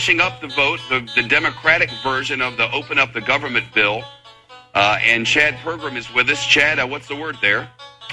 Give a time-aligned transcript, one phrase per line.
[0.00, 4.02] Finishing up the vote, the, the Democratic version of the Open Up the Government bill.
[4.74, 6.42] Uh, and Chad Pergram is with us.
[6.42, 7.68] Chad, uh, what's the word there?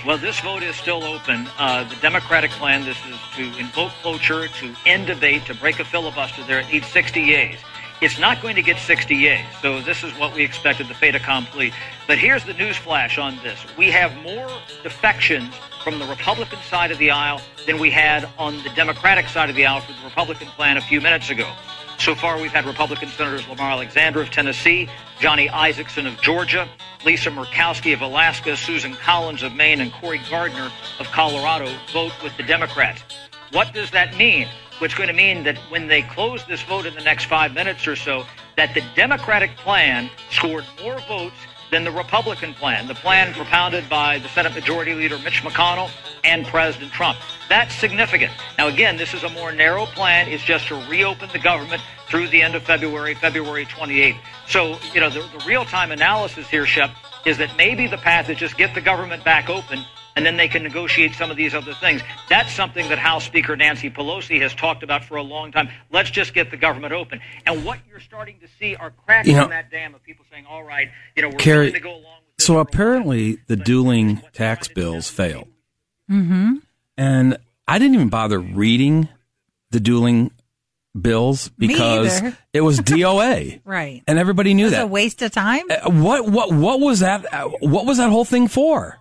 [0.05, 1.47] Well, this vote is still open.
[1.57, 5.85] Uh, the Democratic plan, this is to invoke cloture, to end debate, to break a
[5.85, 6.59] filibuster there.
[6.59, 7.59] It needs 60 yeas.
[8.01, 11.15] It's not going to get 60 yeas, so this is what we expected, the fait
[11.15, 11.71] accompli.
[12.05, 13.65] But here's the news flash on this.
[13.77, 14.49] We have more
[14.83, 19.49] defections from the Republican side of the aisle than we had on the Democratic side
[19.49, 21.49] of the aisle for the Republican plan a few minutes ago.
[21.97, 24.87] So far, we've had Republican Senators Lamar Alexander of Tennessee,
[25.19, 26.69] Johnny Isakson of Georgia,
[27.03, 32.37] Lisa Murkowski of Alaska, Susan Collins of Maine, and Cory Gardner of Colorado vote with
[32.37, 33.03] the Democrats.
[33.51, 34.47] What does that mean?
[34.79, 37.87] What's going to mean that when they close this vote in the next five minutes
[37.87, 38.25] or so,
[38.57, 41.35] that the Democratic plan scored more votes
[41.71, 45.89] than the Republican plan, the plan propounded by the Senate Majority Leader Mitch McConnell
[46.23, 47.17] and President Trump.
[47.49, 48.31] That's significant.
[48.57, 50.27] Now, again, this is a more narrow plan.
[50.27, 54.17] It's just to reopen the government through the end of February, February 28th.
[54.47, 56.91] So, you know, the, the real time analysis here, Shep,
[57.25, 59.85] is that maybe the path is just get the government back open
[60.17, 62.01] and then they can negotiate some of these other things.
[62.29, 65.69] That's something that House Speaker Nancy Pelosi has talked about for a long time.
[65.91, 67.21] Let's just get the government open.
[67.45, 70.25] And what you're starting to see are cracks You know- in that dam of people
[70.31, 73.55] saying, all right, you know, we're Carrie, willing to go along with so apparently the
[73.55, 75.47] dueling tax bills failed.
[76.11, 76.55] Mm-hmm.
[76.97, 79.09] And I didn't even bother reading
[79.71, 80.31] the dueling
[80.99, 82.21] bills because
[82.53, 83.61] it was DOA.
[83.65, 84.03] Right.
[84.07, 84.83] And everybody knew It was that.
[84.83, 85.63] a waste of time.
[85.69, 88.97] Uh, what what what was that uh, what was that whole thing for?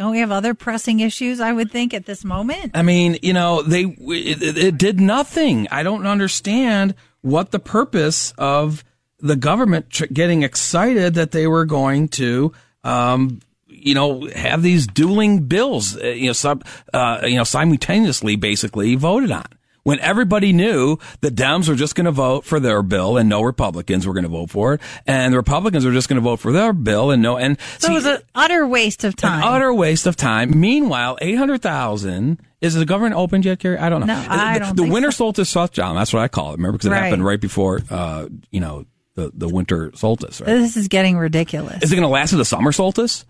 [0.00, 1.40] Don't we have other pressing issues?
[1.40, 2.70] I would think at this moment.
[2.72, 5.68] I mean, you know, they it, it- did nothing.
[5.70, 8.82] I don't understand what the purpose of
[9.18, 12.50] the government tr- getting excited that they were going to,
[12.82, 18.36] um, you know, have these dueling bills, uh, you know, sub, uh, you know, simultaneously,
[18.36, 19.44] basically voted on.
[19.82, 23.40] When everybody knew the Dems were just going to vote for their bill and no
[23.42, 26.36] Republicans were going to vote for it, and the Republicans were just going to vote
[26.40, 29.42] for their bill and no, and So see, it was an utter waste of time.
[29.42, 30.58] an utter waste of time.
[30.60, 33.78] Meanwhile, eight hundred thousand is the government opened yet, Carrie?
[33.78, 34.06] I don't know.
[34.06, 35.16] No, I the, don't the winter so.
[35.24, 35.96] solstice shutdown.
[35.96, 36.56] That's what I call it.
[36.58, 37.04] Remember, because it Right.
[37.04, 40.40] happened right before, uh, you know, the the winter solstice.
[40.42, 40.48] Right?
[40.48, 41.82] This is getting ridiculous.
[41.82, 43.24] Is it going to last to the summer solstice?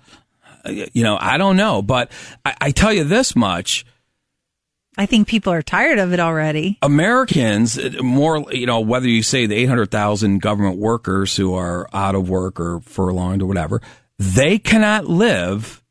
[0.65, 2.11] Uh, You know, I don't know, but
[2.45, 3.87] I, I tell you this much:
[4.99, 6.79] I think people are tired of it already.
[6.83, 12.29] Americans, more, you know, whether you say the 800,000 government workers who are out of
[12.29, 13.81] work or furloughed or whatever,
[14.19, 15.83] they cannot live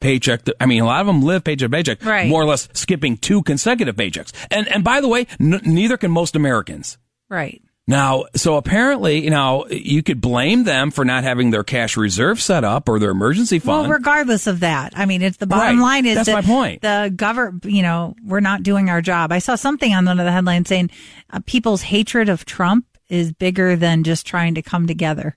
[0.00, 0.44] paycheck.
[0.44, 2.28] To, I mean, a lot of them live paycheck to paycheck, Right.
[2.28, 4.32] more or less skipping two consecutive paychecks.
[4.50, 6.96] And, and by the way, n- neither can most Americans.
[7.28, 7.60] Right.
[7.88, 12.38] Now, so apparently, you know, you could blame them for not having their cash reserve
[12.38, 13.88] set up or their emergency fund.
[13.88, 15.82] Well, regardless of that, I mean, it's the bottom Right.
[15.82, 16.82] line is That's that my point.
[16.82, 19.32] The government, you know, we're not doing our job.
[19.32, 20.90] I saw something on one of the headlines saying
[21.30, 25.34] uh, people's hatred of Trump is bigger than just trying to come together.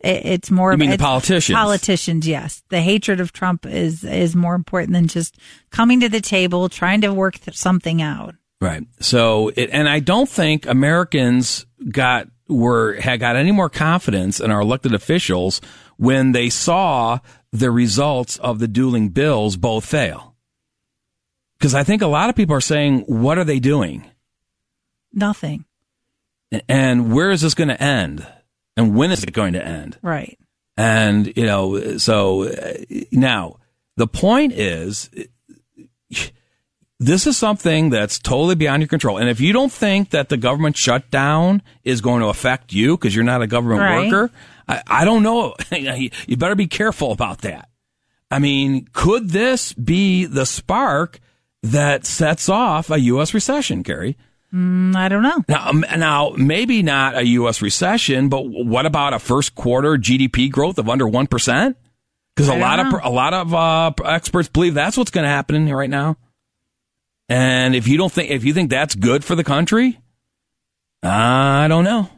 [0.00, 0.72] It, it's more.
[0.72, 1.54] You mean the politicians?
[1.54, 2.62] Politicians, yes.
[2.70, 5.36] The hatred of Trump is is more important than just
[5.70, 8.36] coming to the table, trying to work th- something out.
[8.64, 8.82] Right.
[8.98, 14.50] So, it, and I don't think Americans got were had got any more confidence in
[14.50, 15.60] our elected officials
[15.98, 17.18] when they saw
[17.52, 20.34] the results of the dueling bills both fail.
[21.58, 24.10] Because I think a lot of people are saying, what are they doing?
[25.12, 25.66] Nothing.
[26.68, 28.26] And where is this going to end?
[28.76, 29.98] And when is it going to end?
[30.00, 30.38] Right.
[30.76, 32.74] And, you know, so uh,
[33.12, 33.58] now
[33.96, 35.10] the point is
[37.00, 39.18] this is something that's totally beyond your control.
[39.18, 43.14] And if you don't think that the government shutdown is going to affect you because
[43.14, 44.10] you're not a government Right.
[44.10, 44.32] worker,
[44.68, 45.54] I, I don't know.
[45.72, 47.68] you better be careful about that.
[48.30, 51.20] I mean, could this be the spark
[51.62, 53.34] that sets off a U.S.
[53.34, 54.16] recession, Carrie?
[54.52, 55.44] Mm, I don't know.
[55.48, 57.60] Now, um, now, maybe not a U.S.
[57.60, 61.76] recession, but what about a first quarter GDP growth of under one percent?
[62.34, 65.68] Because a lot of a lot of uh, experts believe that's what's going to happen
[65.72, 66.16] right now.
[67.28, 69.98] And if you don't think if you think that's good for the country,
[71.02, 72.10] I don't know.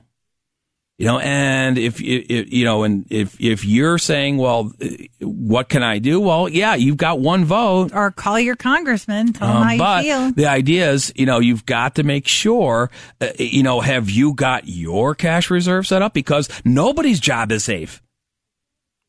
[0.99, 4.73] You know, and if you you know, and if if you're saying, well,
[5.21, 6.19] what can I do?
[6.21, 7.91] Well, yeah, you've got one vote.
[7.95, 9.35] Or call your congressman.
[9.35, 10.33] Tell him Um, how you but feel.
[10.33, 14.33] the idea is, you know, you've got to make sure, uh, you know, have you
[14.33, 16.15] got your cash reserve set up?
[16.15, 18.03] Because nobody's job is safe.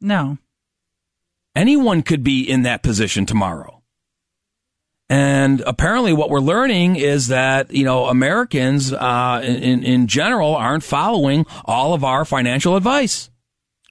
[0.01, 0.37] No.
[1.55, 3.76] Anyone could be in that position tomorrow.
[5.09, 10.83] And apparently, what we're learning is that you know Americans, uh, in in general, aren't
[10.83, 13.29] following all of our financial advice.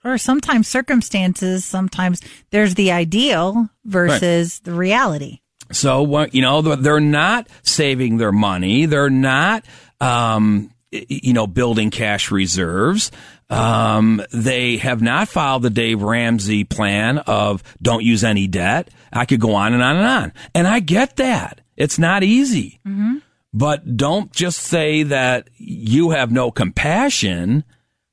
[0.05, 2.21] Or sometimes circumstances, sometimes
[2.51, 5.41] there's the ideal versus the reality.
[5.73, 8.87] So, what- you know, they're not saving their money.
[8.87, 9.65] They're not,
[10.01, 13.11] um, you know, building cash reserves.
[13.49, 18.91] Um, they have not followed the Dave Ramsey plan of don't use any debt.
[19.13, 20.33] I could go on and on and on.
[20.55, 21.61] And I get that.
[21.77, 22.81] It's not easy.
[23.53, 27.65] But don't just say that you have no compassion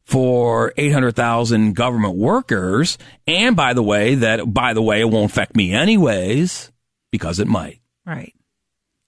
[0.05, 2.97] for 800,000 government workers.
[3.27, 6.71] And by the way, that, by the way, it won't affect me anyways,
[7.11, 7.79] because it might.
[8.05, 8.33] Right.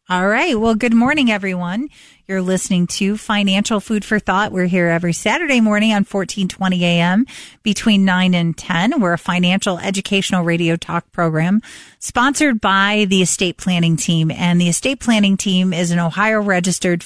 [0.09, 0.59] All right.
[0.59, 1.89] Well, good morning, everyone.
[2.27, 4.51] You're listening to Financial Food for Thought.
[4.51, 7.27] We're here every Saturday morning on 1420 AM
[7.61, 8.99] between 9 and 10.
[8.99, 11.61] We're a financial educational radio talk program
[11.99, 14.31] sponsored by the estate planning team.
[14.31, 17.05] And the estate planning team is an Ohio registered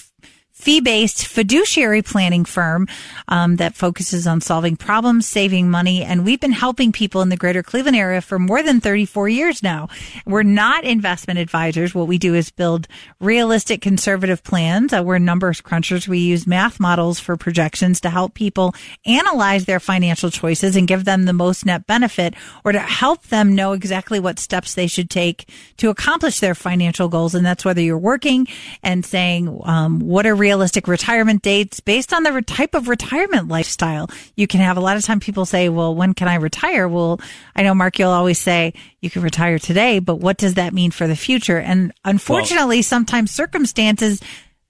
[0.59, 2.85] fee-based fiduciary planning firm
[3.29, 7.37] um, that focuses on solving problems, saving money, and we've been helping people in the
[7.37, 9.87] greater Cleveland area for more than 34 years now.
[10.25, 11.95] We're not investment advisors.
[11.95, 12.87] What we do is build
[13.21, 14.91] realistic conservative plans.
[14.91, 16.09] Uh, we're numbers crunchers.
[16.09, 21.05] We use math models for projections to help people analyze their financial choices and give
[21.05, 22.33] them the most net benefit
[22.65, 27.07] or to help them know exactly what steps they should take to accomplish their financial
[27.07, 27.33] goals.
[27.33, 28.47] And that's whether you're working
[28.83, 34.09] and saying, um, what are realistic retirement dates based on the type of retirement lifestyle
[34.35, 34.77] you can have.
[34.77, 36.87] A lot of time people say, well, when can I retire?
[36.87, 37.21] Well,
[37.55, 40.89] I know Mark, you'll always say you can retire today, but what does that mean
[40.89, 41.59] for the future?
[41.59, 44.21] And unfortunately, sometimes circumstances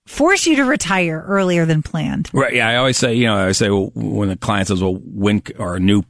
[0.06, 2.30] force you to retire earlier than planned.
[2.34, 2.56] Right.
[2.56, 2.68] Yeah.
[2.68, 5.78] I always say, you know, I say well, when the client says, well, when, or
[5.78, 6.04] a new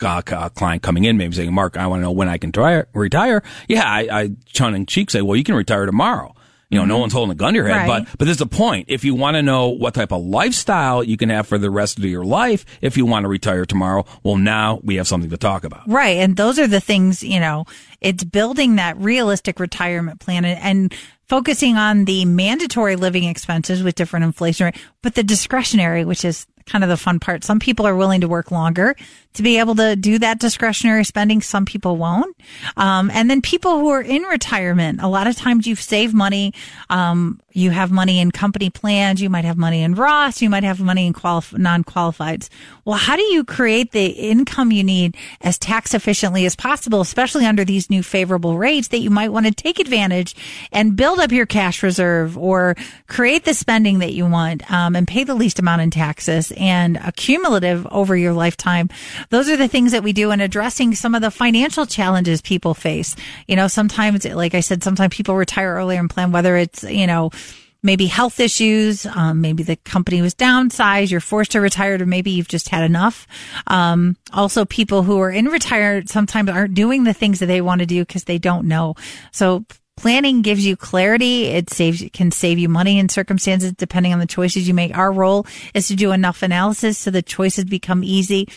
[0.00, 2.84] uh, client coming in, maybe saying, Mark, I want to know when I can try,
[2.94, 3.42] retire.
[3.68, 3.84] Yeah.
[3.84, 6.34] I, I tongue in cheek say, well, you can retire tomorrow.
[6.70, 7.00] You know, no mm-hmm.
[7.00, 8.06] one's holding a gun to your head, Right.
[8.06, 8.86] but, but there's a point.
[8.88, 11.98] If you want to know what type of lifestyle you can have for the rest
[11.98, 15.36] of your life, if you want to retire tomorrow, well, now we have something to
[15.36, 15.82] talk about.
[15.88, 16.18] Right.
[16.18, 17.64] And those are the things, you know,
[18.00, 20.94] it's building that realistic retirement plan and, and
[21.28, 26.46] focusing on the mandatory living expenses with different inflation rate, but the discretionary, which is
[26.70, 27.44] kind of the fun part.
[27.44, 28.94] Some people are willing to work longer
[29.34, 31.40] to be able to do that discretionary spending.
[31.40, 32.36] Some people won't.
[32.76, 36.52] Um, and then people who are in retirement, a lot of times you've saved money.
[36.88, 39.20] Um, you have money in company plans.
[39.20, 40.40] You might have money in Roths.
[40.40, 42.48] You might have money in qualif- non-qualifieds.
[42.84, 47.46] Well, how do you create the income you need as tax efficiently as possible, especially
[47.46, 50.34] under these new favorable rates that you might want to take advantage
[50.72, 52.76] and build up your cash reserve or
[53.08, 56.98] create the spending that you want um, and pay the least amount in taxes and
[56.98, 58.88] accumulative over your lifetime.
[59.30, 62.74] Those are the things that we do in addressing some of the financial challenges people
[62.74, 63.16] face.
[63.48, 67.06] You know, sometimes, like I said, sometimes people retire earlier and plan whether it's, you
[67.06, 67.30] know,
[67.82, 72.30] maybe health issues, um, maybe the company was downsized, you're forced to retire, or maybe
[72.30, 73.26] you've just had enough.
[73.66, 77.80] Um, also, people who are in retirement sometimes aren't doing the things that they want
[77.80, 78.96] to do because they don't know.
[79.32, 79.64] So
[80.00, 81.44] planning gives you clarity.
[81.44, 84.96] It saves, can save you money in circumstances depending on the choices you make.
[84.96, 88.48] Our role is to do enough analysis so the choices become easy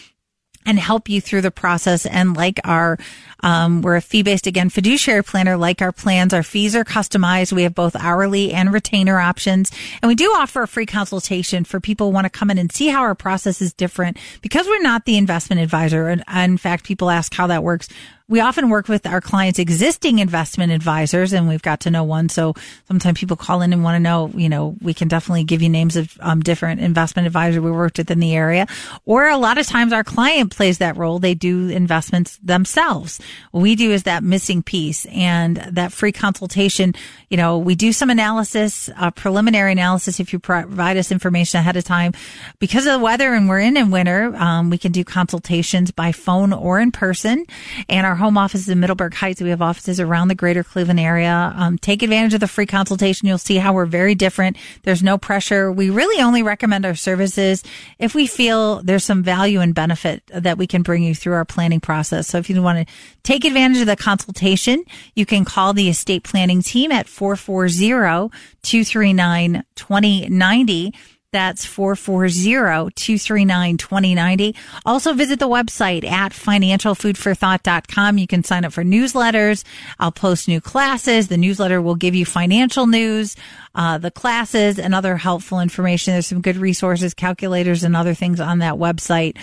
[0.65, 2.05] and help you through the process.
[2.05, 2.97] And like our,
[3.41, 5.57] um, we're a fee based again fiduciary planner.
[5.57, 7.51] Like our plans, our fees are customized.
[7.51, 9.69] We have both hourly and retainer options.
[10.01, 12.71] And we do offer a free consultation for people who want to come in and
[12.71, 16.07] see how our process is different because we're not the investment advisor.
[16.07, 17.89] And in fact, people ask how that works.
[18.27, 22.29] We often work with our clients' existing investment advisors, and we've got to know one.
[22.29, 22.53] So
[22.87, 25.69] sometimes people call in and want to know, you know, we can definitely give you
[25.69, 28.65] names of um, different investment advisors we worked with in the area.
[29.05, 31.19] Or a lot of times our client plays that role.
[31.19, 33.19] They do investments themselves.
[33.51, 36.95] What we do is that missing piece and that free consultation.
[37.29, 41.75] You know, we do some analysis, uh, preliminary analysis if you provide us information ahead
[41.75, 42.13] of time.
[42.59, 46.11] Because of the weather and we're in in winter, um, we can do consultations by
[46.11, 47.45] phone or in person.
[47.89, 49.41] And our home office is in Middleburg Heights.
[49.41, 51.53] We have offices around the greater Cleveland area.
[51.55, 53.27] Um, take advantage of the free consultation.
[53.27, 54.57] You'll see how we're very different.
[54.83, 55.71] There's no pressure.
[55.71, 57.63] We really only recommend our services
[57.99, 61.45] if we feel there's some value and benefit that we can bring you through our
[61.45, 62.27] planning process.
[62.27, 62.93] So if you want to
[63.23, 64.83] take advantage of the consultation,
[65.15, 68.29] you can call the estate planning team at 440
[68.63, 70.93] 239 2090.
[71.33, 74.55] That's 440-239-2090.
[74.85, 78.19] Also visit the website at financialfoodforthought.com.
[78.19, 79.63] You can sign up for newsletters.
[79.99, 81.29] I'll post new classes.
[81.29, 83.35] The newsletter will give you financial news,
[83.73, 86.13] uh, the classes and other helpful information.
[86.13, 89.37] There's some good resources, calculators and other things on that website.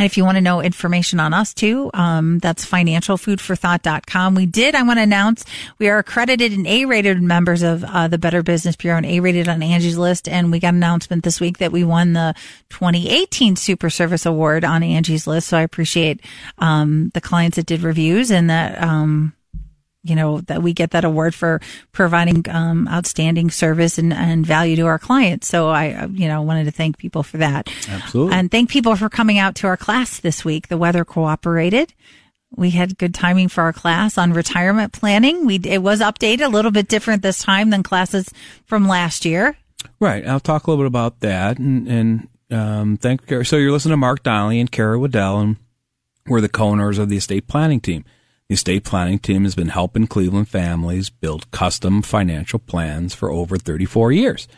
[0.00, 4.34] And if you want to know information on us too, um, that's financialfoodforthought.com.
[4.34, 5.44] We did, I want to announce
[5.76, 9.62] we are accredited and A-rated members of uh, the Better Business Bureau and A-rated on
[9.62, 10.26] Angie's List.
[10.26, 12.34] And we got an announcement this week that we won the
[12.70, 15.48] 2018 Super Service Award on Angie's List.
[15.48, 16.22] So I appreciate
[16.56, 19.34] um, the clients that did reviews and that um,
[20.02, 21.60] you know, that we get that award for
[21.92, 25.46] providing um, outstanding service and, and value to our clients.
[25.46, 27.68] So I, you know, wanted to thank people for that.
[27.88, 28.34] Absolutely.
[28.34, 30.68] And thank people for coming out to our class this week.
[30.68, 31.92] The weather cooperated.
[32.56, 35.46] We had good timing for our class on retirement planning.
[35.46, 38.28] We, it was updated a little bit different this time than classes
[38.64, 39.56] from last year.
[40.00, 40.26] Right.
[40.26, 43.44] I'll talk a little bit about that and, and, um, thank you.
[43.44, 45.56] So you're listening to Mark Donnelly and Kara Waddell and
[46.26, 48.04] we're the co-owners of the estate planning team.
[48.50, 53.56] The estate planning team has been helping Cleveland families build custom financial plans for over
[53.56, 54.48] 34 years.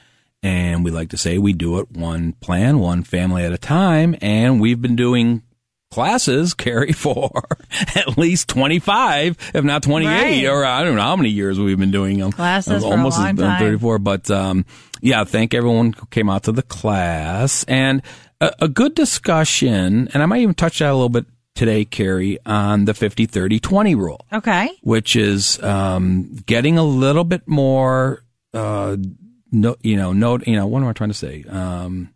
[0.43, 4.17] And we like to say we do it one plan, one family at a time.
[4.23, 5.43] And we've been doing
[5.91, 7.43] classes Carrie for
[7.95, 10.47] at least 25, if not 28, Right.
[10.47, 12.33] or I don't know how many years we've been doing them.
[12.33, 13.59] Classes for a almost long as- time.
[13.61, 13.99] 34.
[13.99, 14.65] But, um,
[15.03, 18.01] yeah, thank everyone who came out to the class and
[18.41, 20.09] a, a good discussion.
[20.15, 23.61] And I might even touch that a little bit today, Carrie, on the 50, 30,
[23.61, 24.71] 20 rule Okay.
[24.83, 28.97] which is um, getting a little bit more, uh,
[29.51, 31.45] no, you know, note, you know, what am I trying to say?
[31.49, 32.09] Um,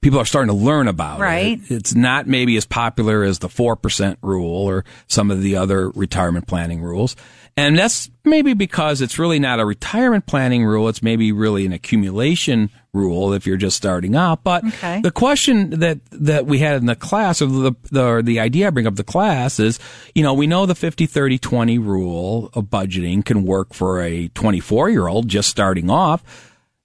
[0.00, 1.60] people are starting to learn about Right.
[1.62, 1.70] it.
[1.70, 6.46] It's not maybe as popular as the 4% rule or some of the other retirement
[6.46, 7.16] planning rules.
[7.56, 10.88] And that's maybe because it's really not a retirement planning rule.
[10.88, 14.44] It's maybe really an accumulation rule if you're just starting out.
[14.44, 15.00] But Okay.
[15.00, 18.66] the question that, that we had in the class or the, the, or the idea
[18.66, 19.78] I bring up the class is,
[20.14, 24.28] you know, we know the 50, 30, 20 rule of budgeting can work for a
[24.28, 26.22] 24 year old just starting off.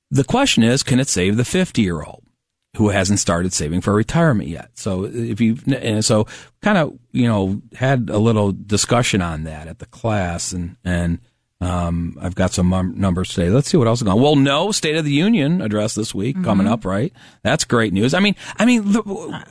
[0.10, 2.24] The question is, can it save the 50 year old?
[2.76, 4.70] who hasn't started saving for retirement yet.
[4.76, 6.28] So if you, and so
[6.62, 11.18] kind of, you know, had a little discussion on that at the class and, and,
[11.60, 13.50] um, I've got some num- numbers today.
[13.50, 14.24] Let's see what else is going on.
[14.24, 16.46] Well, no State of the Union address this week Mm-hmm.
[16.46, 17.12] coming up, right?
[17.42, 18.14] That's great news.
[18.14, 19.02] I mean, I mean, the,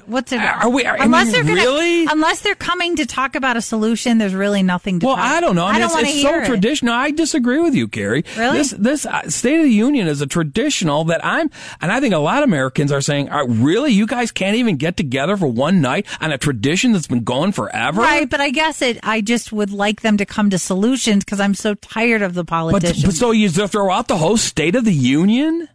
[0.07, 0.39] What's it?
[0.41, 2.07] Are we- are- I unless mean, they're gonna, really?
[2.07, 5.07] unless they're coming to talk about a solution, there's really nothing to.
[5.07, 5.25] well, talk.
[5.25, 5.65] I don't know.
[5.67, 6.47] I mean, don't it's, wanna it's hear so it.
[6.55, 6.95] traditional.
[6.95, 8.25] I disagree with you, Carrie.
[8.37, 8.59] Really?
[8.59, 12.15] This, this uh, State of the Union is a traditional that I'm, and I think
[12.15, 15.49] a lot of Americans are saying, are, really, you guys can't even get together for
[15.49, 18.01] one night on a tradition that's been going forever?
[18.03, 19.01] Right, but I guess it.
[19.03, 22.45] I just would like them to come to solutions because I'm so tired of the
[22.45, 23.05] But, politicians.
[23.05, 25.69] but so you throw out the whole State of the Union?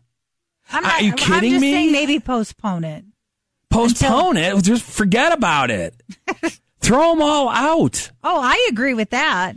[0.72, 1.74] I'm are you I'm kidding just me?
[1.74, 3.04] Saying maybe postpone it.
[3.70, 4.64] Postpone it.
[4.64, 5.96] Just forget about it.
[6.82, 8.12] throw them all out.
[8.24, 9.54] Oh, I agree with that.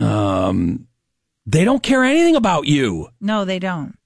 [0.00, 0.86] Um,
[1.46, 3.08] they don't care anything about you.
[3.20, 3.96] No, they don't.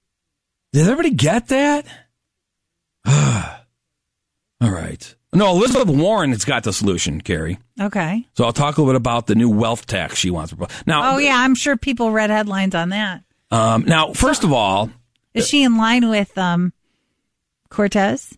[0.71, 1.85] Does everybody get that?
[3.05, 5.15] all right.
[5.33, 7.57] No, Elizabeth Warren has got the solution, Carrie.
[7.79, 8.25] Okay.
[8.35, 10.53] So I'll talk a little bit about the new wealth tax she wants.
[10.85, 13.23] Now, Oh yeah, I'm sure people read headlines on that.
[13.51, 14.89] um, now, first of all,
[15.33, 16.73] Is she in line with um
[17.69, 18.37] Cortez?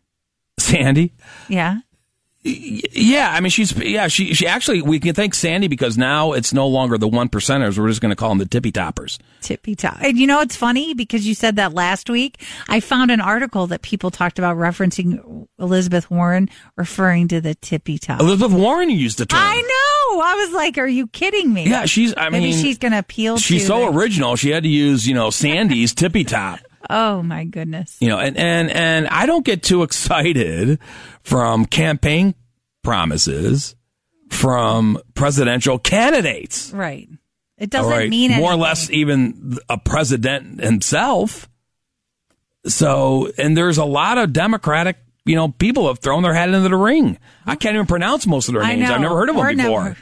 [0.58, 1.14] Sandy,
[1.50, 1.80] Yeah.
[2.48, 6.54] Yeah, I mean she's yeah she she actually we can thank Sandy because now it's
[6.54, 7.78] no longer the one percenters.
[7.80, 9.18] We're just going to call them the tippy toppers.
[9.42, 9.98] Tippy top.
[10.02, 12.40] And you know it's funny because you said that last week.
[12.70, 17.98] I found an article that people talked about referencing Elizabeth Warren referring to the tippy
[17.98, 18.20] top.
[18.20, 19.40] Elizabeth Warren used the term.
[19.42, 20.22] I know.
[20.22, 22.14] I was like, "Are you kidding me?" Yeah, she's.
[22.16, 23.38] I Maybe mean, she's going to appeal.
[23.38, 24.36] She's so the- original.
[24.36, 26.60] She had to use you know Sandy's tippy top.
[26.90, 27.98] Oh my goodness.
[28.00, 30.80] You know, and and and I don't get too excited
[31.24, 32.36] from campaign
[32.84, 33.76] promises
[34.30, 36.72] from presidential candidates.
[36.72, 37.08] Right.
[37.58, 41.48] It doesn't right, mean more or less even a president himself.
[42.68, 46.68] So, and there's a lot of Democratic, you know, people have thrown their hat into
[46.68, 47.18] the ring.
[47.46, 48.90] I can't even pronounce most of their names.
[48.90, 49.84] I've never heard of Or them before.
[49.84, 49.98] never.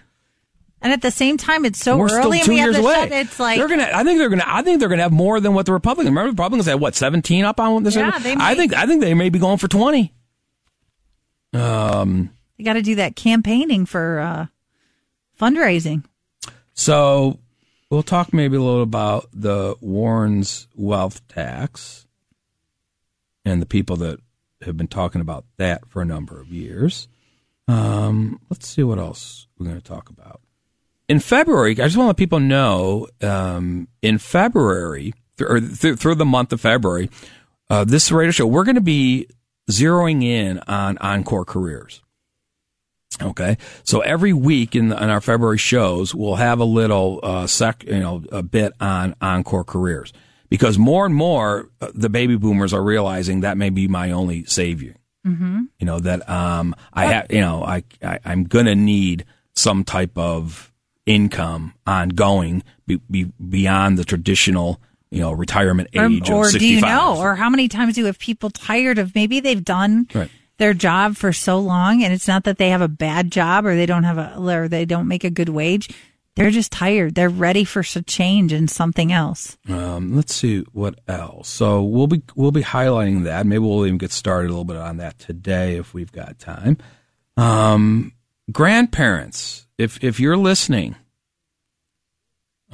[0.83, 2.81] And at the same time, it's so We're still early, and two we years the
[2.81, 3.07] away.
[3.09, 3.89] It's like they're gonna.
[3.93, 4.43] I think they're gonna.
[4.45, 6.09] I think they're gonna have more than what the Republicans.
[6.09, 7.95] Remember, the Republicans had what seventeen up on this.
[7.95, 8.73] Yeah, they I think.
[8.75, 10.13] I think they may be going for twenty.
[11.53, 12.31] Um.
[12.57, 14.45] you got to do that campaigning for uh,
[15.39, 16.03] fundraising.
[16.73, 17.39] So
[17.89, 22.05] we'll talk maybe a little about the Warren's wealth tax
[23.45, 24.19] and the people that
[24.63, 27.07] have been talking about that for a number of years.
[27.67, 30.41] Um, let's see what else we're going to talk about.
[31.13, 35.99] In February, I just want to let people know um, in February, th- or th-
[35.99, 37.11] through the month of February,
[37.69, 39.27] uh, this radio show, we're going to be
[39.69, 42.01] zeroing in on Encore Careers.
[43.21, 47.45] Okay, so every week in, the, in our February shows, we'll have a little uh,
[47.45, 50.13] sec, you know, a bit on encore careers
[50.49, 54.45] because more and more uh, the baby boomers are realizing that may be my only
[54.45, 54.95] savior.
[55.27, 55.65] Mm-hmm.
[55.77, 60.17] You know that um, I have, you know, I, I I'm gonna need some type
[60.17, 60.72] of
[61.05, 64.79] income ongoing be, be beyond the traditional,
[65.11, 67.17] you know, retirement age or of do you know?
[67.17, 70.29] Or how many times do you have people tired of maybe they've done Right.
[70.57, 73.75] their job for so long, and it's not that they have a bad job or
[73.75, 75.89] they don't have a or they don't make a good wage.
[76.35, 77.13] They're just tired.
[77.13, 79.55] They're ready for some change and something else.
[79.69, 81.47] Um, let's see what else.
[81.47, 83.45] So we'll be we'll be highlighting that.
[83.45, 86.79] Maybe we'll even get started a little bit on that today if we've got time.
[87.37, 88.13] Um,
[88.51, 90.95] grandparents, if if you're listening,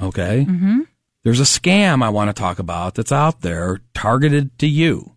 [0.00, 0.80] okay, Mm-hmm.
[1.24, 5.16] there's a scam I want to talk about that's out there targeted to you,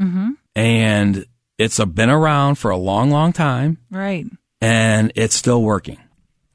[0.00, 0.30] Mm-hmm.
[0.56, 1.26] and
[1.58, 4.26] it's a, been around for a long, long time, Right.
[4.60, 5.98] and it's still working.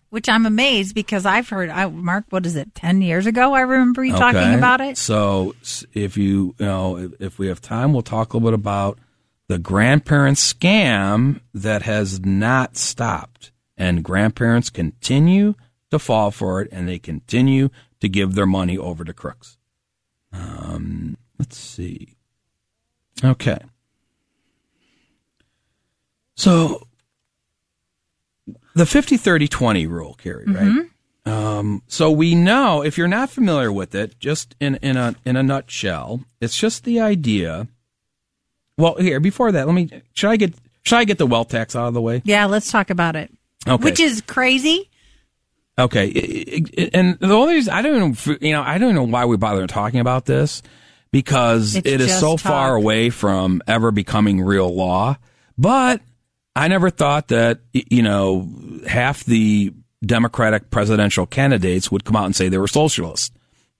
[0.09, 1.69] Which I'm amazed because I've heard.
[1.69, 2.73] I Mark, what is it?
[2.73, 4.97] Ten years ago, I remember you talking about it.
[4.97, 5.53] So
[5.93, 8.99] if you, you know, if, if we have time, we'll talk a little bit about
[9.49, 13.51] the grandparent scam that has not stopped.
[13.77, 15.53] And grandparents continue
[15.91, 19.57] to fall for it and they continue to give their money over to crooks.
[20.33, 22.15] Um, let's see.
[23.23, 23.59] Okay.
[26.35, 26.87] So
[28.75, 30.87] the 50 30 20 rule, Carrie, right?
[31.25, 35.35] Um, so we know if you're not familiar with it, just in, in a in
[35.35, 37.67] a nutshell, it's just the idea.
[38.77, 41.75] Well, here before that, let me should I get should I get the wealth tax
[41.75, 42.21] out of the way?
[42.23, 43.31] Yeah, let's talk about it.
[43.67, 43.83] Okay.
[43.83, 44.89] Which is crazy.
[45.79, 46.59] Okay,
[46.91, 49.67] and the only reason I don't know, you know, I don't know why we bother
[49.67, 50.63] talking about this
[51.11, 55.17] because It's it is so far away from ever becoming real law.
[55.55, 56.01] But
[56.55, 58.49] I never thought that you know
[58.87, 63.36] half the Democratic presidential candidates would come out and say they were socialists.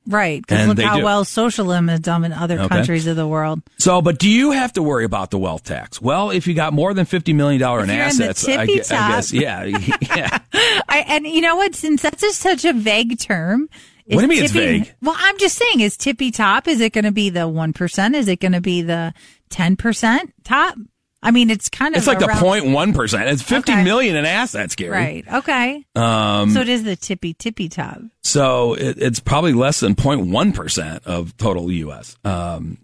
[0.08, 0.42] Right.
[0.42, 1.04] Because look how do.
[1.04, 2.68] well socialism is done in other Okay.
[2.70, 3.62] countries of the world.
[3.78, 6.02] So, but do you have to worry about the wealth tax?
[6.02, 8.66] Well, if you got more than fifty million dollar in you're in the assets, I,
[8.66, 9.64] tippy I guess, yeah,
[10.16, 10.40] yeah.
[10.88, 11.76] I, and you know what?
[11.76, 13.70] Since that's just such a vague term.
[14.06, 14.94] is What do you mean it's vague?
[15.02, 16.68] Well, I'm just saying, is tippy top?
[16.68, 18.16] Is it going to be the 1%?
[18.16, 19.14] Is it going to be the
[19.50, 20.76] 10% top?
[21.24, 23.28] I mean, it's kind of It's like the point one percent.
[23.28, 23.84] It's fifty Okay.
[23.84, 24.92] million in assets, Carrie.
[24.92, 25.26] Right.
[25.34, 25.84] Okay.
[25.96, 28.00] Um, so it is the tippy tippy top.
[28.24, 32.16] So it, it's probably less than 0.1 percent of total U.S.
[32.24, 32.78] Um,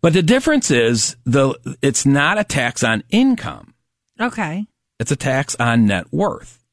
[0.00, 3.74] but the difference is the it's not a tax on income;
[4.20, 4.66] Okay.
[4.98, 6.64] it's a tax on net worth.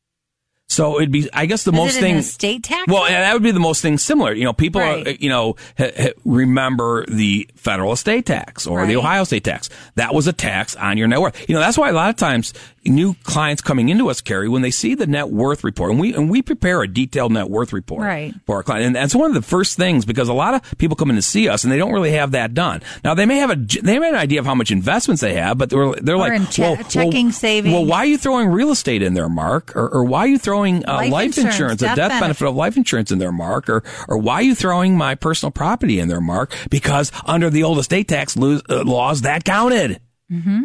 [0.73, 2.21] So it'd be, I guess, the is most thing.
[2.21, 2.85] State tax?
[2.87, 4.33] Well, that would be the most thing similar.
[4.33, 5.07] You know, people, Right.
[5.07, 9.69] are, you know, ha, ha, remember the federal estate tax or the Ohio state tax.
[9.95, 11.47] That was a tax on your net worth.
[11.47, 12.53] You know, that's why a lot of times
[12.85, 16.13] new clients coming into us, Carrie, when they see the net worth report, and we
[16.13, 18.33] and we prepare a detailed net worth report Right.
[18.45, 20.95] for our client, and that's one of the first things because a lot of people
[20.95, 22.81] come in to see us and they don't really have that done.
[23.03, 25.35] Now they may have a they may have an idea of how much investments they
[25.35, 27.73] have, but they're they're Or like, che- well, checking, well, savings.
[27.73, 29.75] Well, why are you throwing real estate in there, Mark?
[29.75, 32.21] Or, or why are you throwing uh, Life life, insurance, insurance, a death death benefit.
[32.23, 33.69] benefit of life insurance in there, Mark?
[33.69, 36.53] Or or why are you throwing my personal property in there, Mark?
[36.69, 39.99] Because under the old estate tax lo- uh, laws, that counted.
[40.31, 40.63] Mm-hmm.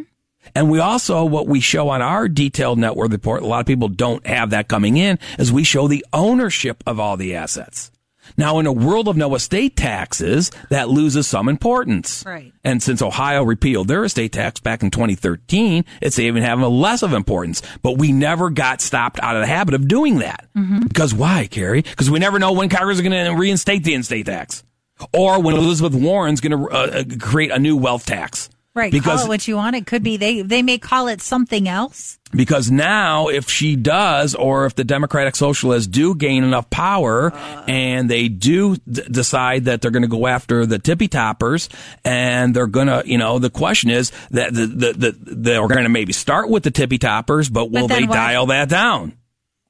[0.54, 3.66] And we also, what we show on our detailed net worth report, a lot of
[3.66, 7.90] people don't have that coming in, is we show the ownership of all the assets.
[8.36, 12.22] Now, in a world of no estate taxes, that loses some importance.
[12.26, 12.52] Right.
[12.64, 17.02] And since Ohio repealed their estate tax back in 2013, it's even having a less
[17.02, 17.62] of importance.
[17.82, 20.46] But we never got stopped out of the habit of doing that.
[20.80, 21.82] Because why, Carrie?
[21.82, 24.62] Because we never know when Congress is going to reinstate the estate tax.
[25.14, 28.50] Or when Elizabeth Warren's going to uh, uh, create a new wealth tax.
[28.78, 28.92] Right.
[28.92, 29.74] Because call it what you want.
[29.74, 32.18] It could be they they may call it something else.
[32.32, 37.64] because now if she does or if the democratic socialists do gain enough power uh.
[37.66, 41.68] and they do d- decide that they're going to go after the tippy toppers
[42.04, 45.84] and they're going to you know the question is that the, the, the, they're going
[45.84, 49.16] to maybe start with the tippy toppers but will then they what- dial that down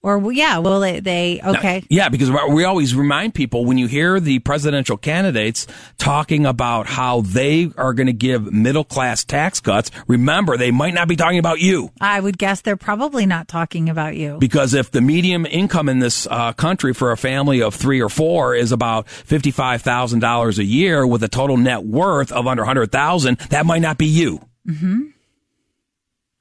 [0.08, 1.84] Or yeah, well they, they okay.
[1.90, 5.66] yeah, because we always remind people when you hear the presidential candidates
[5.98, 10.94] talking about how they are going to give middle class tax cuts, remember they might
[10.94, 11.90] not be talking about you.
[12.00, 14.38] I would guess they're probably not talking about you.
[14.38, 18.08] Because if the medium income in this uh, country for a family of three or
[18.08, 22.64] four is about fifty-five thousand dollars a year with a total net worth of under
[22.64, 24.40] hundred thousand, that might not be you.
[24.66, 25.08] hmm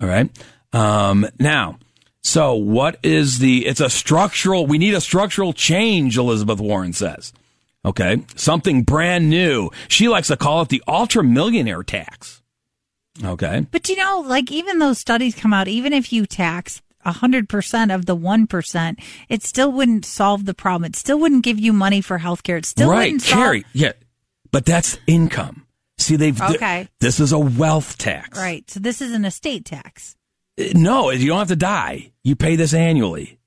[0.02, 0.30] All right.
[0.74, 1.80] Um, now,
[2.28, 3.66] so what is the?
[3.66, 4.68] It's a structural.
[4.68, 6.18] We need a structural change.
[6.18, 7.32] Elizabeth Warren says.
[7.86, 9.70] Okay, something brand new.
[9.88, 12.42] She likes to call it the ultra millionaire tax.
[13.24, 13.66] Okay.
[13.72, 17.94] But you know, like even those studies come out, even if you tax hundred percent
[17.94, 20.90] of the one percent, it still wouldn't solve the problem.
[20.90, 22.58] It still wouldn't give you money for healthcare.
[22.58, 23.66] It still right, wouldn't solve Carrie.
[23.72, 23.94] Yeah,
[24.52, 25.66] but that's income.
[25.98, 26.42] See, they've.
[26.42, 26.90] Okay.
[27.00, 28.38] this is a wealth tax.
[28.38, 28.70] Right.
[28.70, 30.17] So this is an estate tax.
[30.74, 32.12] No, you don't have to die.
[32.24, 33.40] You pay this annually.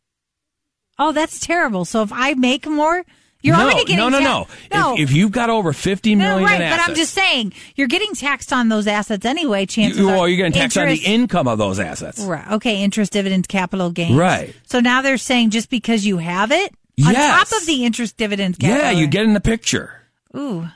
[0.98, 1.84] Oh, that's terrible.
[1.84, 3.04] So if I make more,
[3.42, 4.46] you're no, already getting no, no, no.
[4.72, 6.60] No, If, if you've got over fifty million, no, right.
[6.60, 9.66] in But I'm just saying, you're getting taxed on those assets anyway.
[9.66, 12.20] Chances you, are, well, you're going to tax on the income of those assets.
[12.20, 12.46] Right.
[12.52, 12.82] Okay.
[12.82, 14.16] Interest, dividends, capital gains.
[14.16, 14.54] Right.
[14.66, 18.58] So now they're saying just because you have it on top of the interest, dividends,
[18.58, 18.84] capital.
[18.84, 20.02] Yeah, you get in the picture.
[20.36, 20.68] Ooh.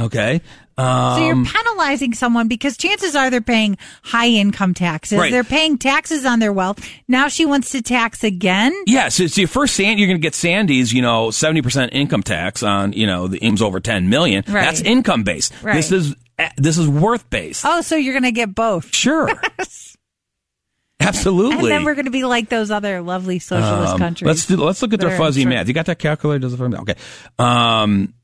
[0.00, 0.40] Okay.
[0.78, 5.18] So Um, you're penalizing someone because chances are they're paying high income taxes.
[5.18, 5.32] Right.
[5.32, 6.78] They're paying taxes on their wealth.
[7.08, 8.72] Now she wants to tax again.
[8.86, 12.22] yeah, so, so your first sand, you're going to get Sandy's, you know, 70% income
[12.22, 14.44] tax on, you know, the income's over 10 million.
[14.46, 14.62] Right.
[14.64, 15.52] That's income based.
[15.62, 15.74] Right.
[15.74, 16.14] This is,
[16.56, 17.64] this is worth based.
[17.66, 18.94] Oh, so you're going to get both.
[18.94, 19.28] Sure.
[21.00, 21.56] Absolutely.
[21.58, 24.26] And then we're going to be like those other lovely socialist Um, countries.
[24.26, 25.68] Let's do, let's look at their fuzzy sure- math.
[25.68, 26.40] You got that calculator?
[26.40, 26.76] Does it for me?
[26.78, 26.94] Okay.
[27.38, 28.14] Um,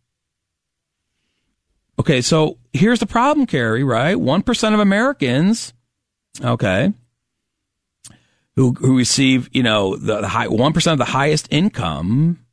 [1.99, 2.21] okay.
[2.21, 3.85] So here's the problem, Carrie.
[3.85, 5.73] Right, one percent of Americans,
[6.43, 6.93] okay,
[8.57, 12.45] who who receive you know the, the high one percent of the highest income,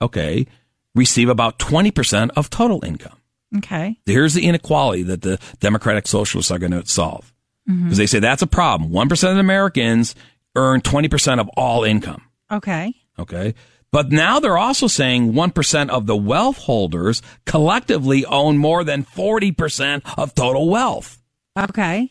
[0.00, 0.46] okay,
[0.94, 3.18] receive about twenty percent of total income.
[3.56, 3.96] Okay.
[4.04, 7.32] Here's the inequality that the Democratic Socialists are going to solve
[7.68, 7.84] mm-hmm.
[7.84, 8.90] because they say that's a problem.
[8.90, 10.14] One percent of Americans
[10.54, 12.22] earn twenty percent of all income.
[12.50, 12.94] Okay.
[13.18, 13.54] Okay.
[13.90, 20.02] But now they're also saying 1% of the wealth holders collectively own more than 40%
[20.18, 21.18] of total wealth.
[21.58, 22.10] Okay.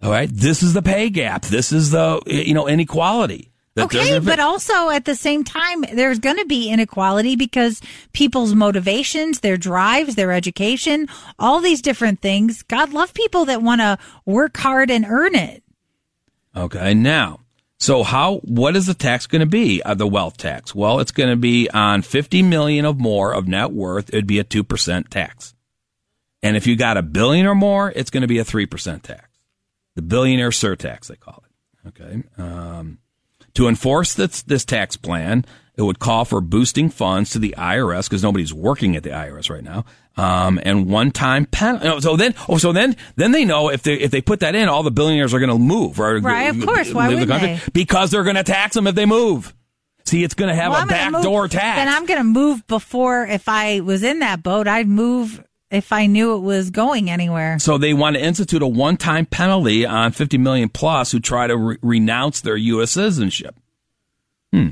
[0.00, 0.30] All right.
[0.32, 1.42] This is the pay gap.
[1.42, 3.52] This is the, you know, inequality.
[3.80, 7.80] Okay, but also at the same time, there's going to be inequality because
[8.12, 12.62] people's motivations, their drives, their education, all these different things.
[12.64, 15.62] God love people that want to work hard and earn it.
[16.56, 16.92] Okay.
[16.94, 17.40] Now,
[17.78, 19.82] so how, what is the tax going to be?
[19.82, 20.74] Uh, the wealth tax.
[20.74, 24.08] Well, it's going to be on 50 million of more of net worth.
[24.10, 25.54] It'd be a 2% tax.
[26.42, 29.28] And if you got a billion or more, it's going to be a 3% tax.
[29.94, 31.88] The billionaire surtax, they call it.
[31.88, 32.22] Okay.
[32.36, 32.98] Um,
[33.54, 35.44] to enforce this, this tax plan,
[35.78, 39.48] it would call for boosting funds to the IRS because nobody's working at the IRS
[39.48, 39.84] right now.
[40.16, 42.00] Um, and one time pen.
[42.00, 44.68] So then, oh, so then, then they know if they if they put that in,
[44.68, 46.92] all the billionaires are going to move, or Right, of course.
[46.92, 49.54] Why leave the country because they're going to tax them if they move.
[50.04, 51.78] See, it's going to have Well, a backdoor tax.
[51.78, 55.92] Then I'm going to move before, if I was in that boat, I'd move if
[55.92, 57.58] I knew it was going anywhere.
[57.58, 61.56] So they want to institute a one-time penalty on 50 million plus who try to
[61.56, 62.92] re- renounce their U.S.
[62.92, 63.54] citizenship.
[64.50, 64.70] Hmm.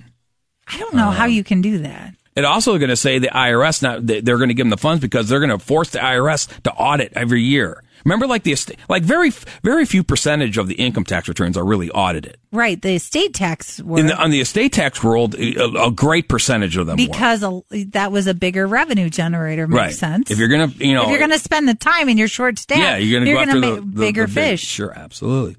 [0.67, 2.15] I don't know how uh, you can do that.
[2.35, 4.77] It also going to say the IRS now they- they're going to give them the
[4.77, 7.83] funds because they're going to force the IRS to audit every year.
[8.05, 9.31] Remember, like the estate, like very
[9.65, 12.37] very few percentage of the income tax returns are really audited.
[12.53, 12.81] Right.
[12.81, 16.87] The estate tax In the, on the estate tax world, a, a great percentage of
[16.87, 17.07] them were.
[17.07, 19.67] because a, that was a bigger revenue generator.
[19.67, 19.95] Makes right.
[19.95, 20.31] sense.
[20.31, 22.29] If you're going to, you know, if you're going to spend the time in you're
[22.29, 24.45] short staffed, Yeah, you're going to go gonna after make the, the- bigger the big-
[24.51, 24.63] fish.
[24.63, 25.57] Sure, absolutely.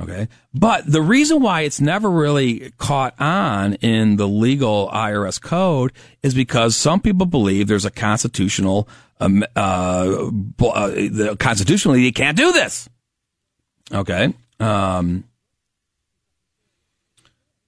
[0.00, 0.28] Okay.
[0.54, 6.34] But the reason why it's never really caught on in the legal IRS code is
[6.34, 8.88] because some people believe there's a constitutional,
[9.20, 10.30] um, uh,
[10.60, 12.88] uh, the, constitutionally, you can't do this.
[13.92, 14.32] Okay.
[14.60, 15.24] Um,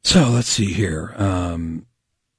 [0.05, 1.15] so let's see here.
[1.17, 1.87] Um,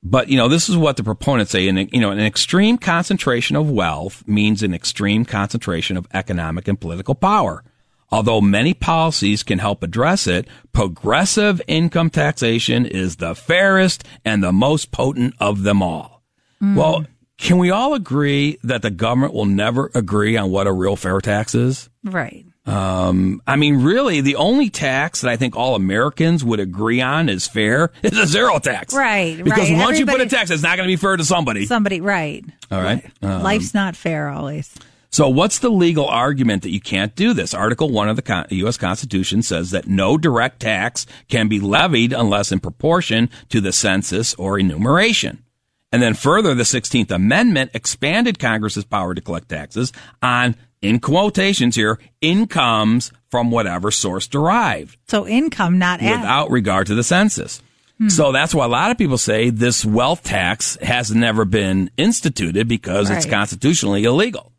[0.03, 1.67] but you know, this is what the proponents say.
[1.67, 6.79] And you know, an extreme concentration of wealth means an extreme concentration of economic and
[6.79, 7.63] political power.
[8.11, 14.51] Although many policies can help address it, progressive income taxation is the fairest and the
[14.51, 16.21] most potent of them all.
[16.61, 17.05] Well,
[17.39, 21.19] can we all agree that the government will never agree on what a real fair
[21.21, 21.89] tax is?
[22.03, 22.45] Right.
[22.67, 27.29] Um, I mean, really, the only tax that I think all Americans would agree on
[27.29, 28.93] is fair is a zero tax.
[28.93, 29.79] Right, Because right.
[29.79, 31.65] once you put a tax, it's not going to be fair to somebody.
[31.65, 32.45] Somebody, right.
[32.69, 33.03] All right.
[33.23, 34.71] Um, Life's not fair always.
[35.11, 37.53] So, what's the legal argument that you can't do this?
[37.53, 38.77] Article 1 of the U.S.
[38.77, 44.33] Constitution says that no direct tax can be levied unless in proportion to the census
[44.35, 45.43] or enumeration.
[45.91, 51.75] And then further, the 16th Amendment expanded Congress's power to collect taxes on, in quotations
[51.75, 57.61] here, incomes from whatever source derived So income, not ad- without regard to the census.
[57.97, 58.07] Hmm.
[58.07, 62.69] So that's why a lot of people say this wealth tax has never been instituted
[62.69, 64.50] because it's constitutionally illegal.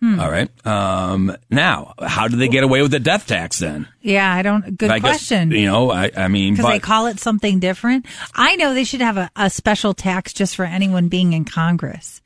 [0.00, 0.20] Hmm.
[0.20, 0.48] All right.
[0.66, 3.88] Um, now, how do they get away with the death tax then?
[4.00, 4.76] Yeah, I don't.
[4.78, 5.50] Good I guess, question.
[5.50, 8.06] you know, I, I mean, Because they call it something different.
[8.34, 12.22] I know they should have a, a special tax just for anyone being in Congress.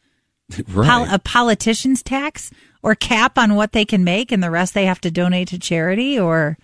[0.68, 0.87] right.
[0.87, 2.50] Pol- a politician's tax
[2.82, 5.58] or cap on what they can make and the rest they have to donate to
[5.58, 6.58] charity or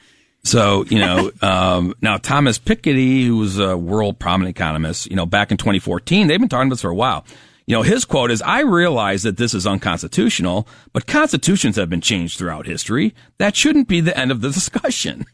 [0.45, 5.25] So, you know, um, now Thomas Piketty, who was a world prominent economist, you know,
[5.25, 7.25] back in 2014, they've been talking about this for a while.
[7.69, 12.01] You know, his quote is, I realize that this is unconstitutional, but constitutions have been
[12.01, 13.15] changed throughout history.
[13.37, 15.27] That shouldn't be the end of the discussion.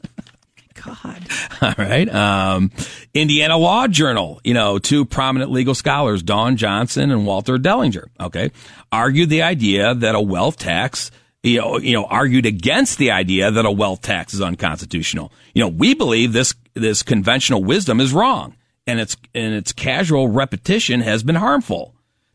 [0.75, 1.29] God.
[1.63, 2.13] All right.
[2.13, 2.73] Um,
[3.15, 8.51] Indiana Law Journal, you know, two prominent legal scholars, Dawn Johnsen and Walter Dellinger, okay,
[8.91, 11.13] argued the idea that a wealth tax,
[11.45, 15.31] you know, you know, argued against the idea that a wealth tax is unconstitutional.
[15.55, 18.57] You know, we believe this, this conventional wisdom is wrong
[18.89, 21.94] and its, and its casual repetition has been harmful.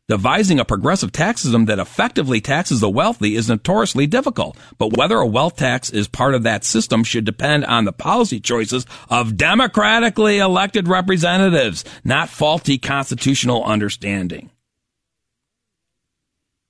[0.10, 5.20] Devising a progressive tax system that effectively taxes the wealthy is notoriously difficult, but whether
[5.20, 9.38] a wealth tax is part of that system should depend on the policy choices of
[9.38, 14.50] democratically elected representatives, not faulty constitutional understanding.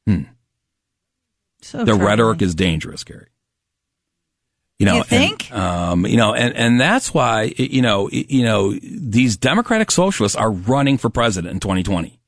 [0.06, 0.24] Hmm.
[1.62, 2.08] so the troubling.
[2.08, 3.28] rhetoric is dangerous, Carrie.
[4.80, 5.50] You know, You think?
[5.50, 10.36] And, um, you know, and, and that's why, you know, you know, these democratic socialists
[10.36, 12.19] are running for president in 2020.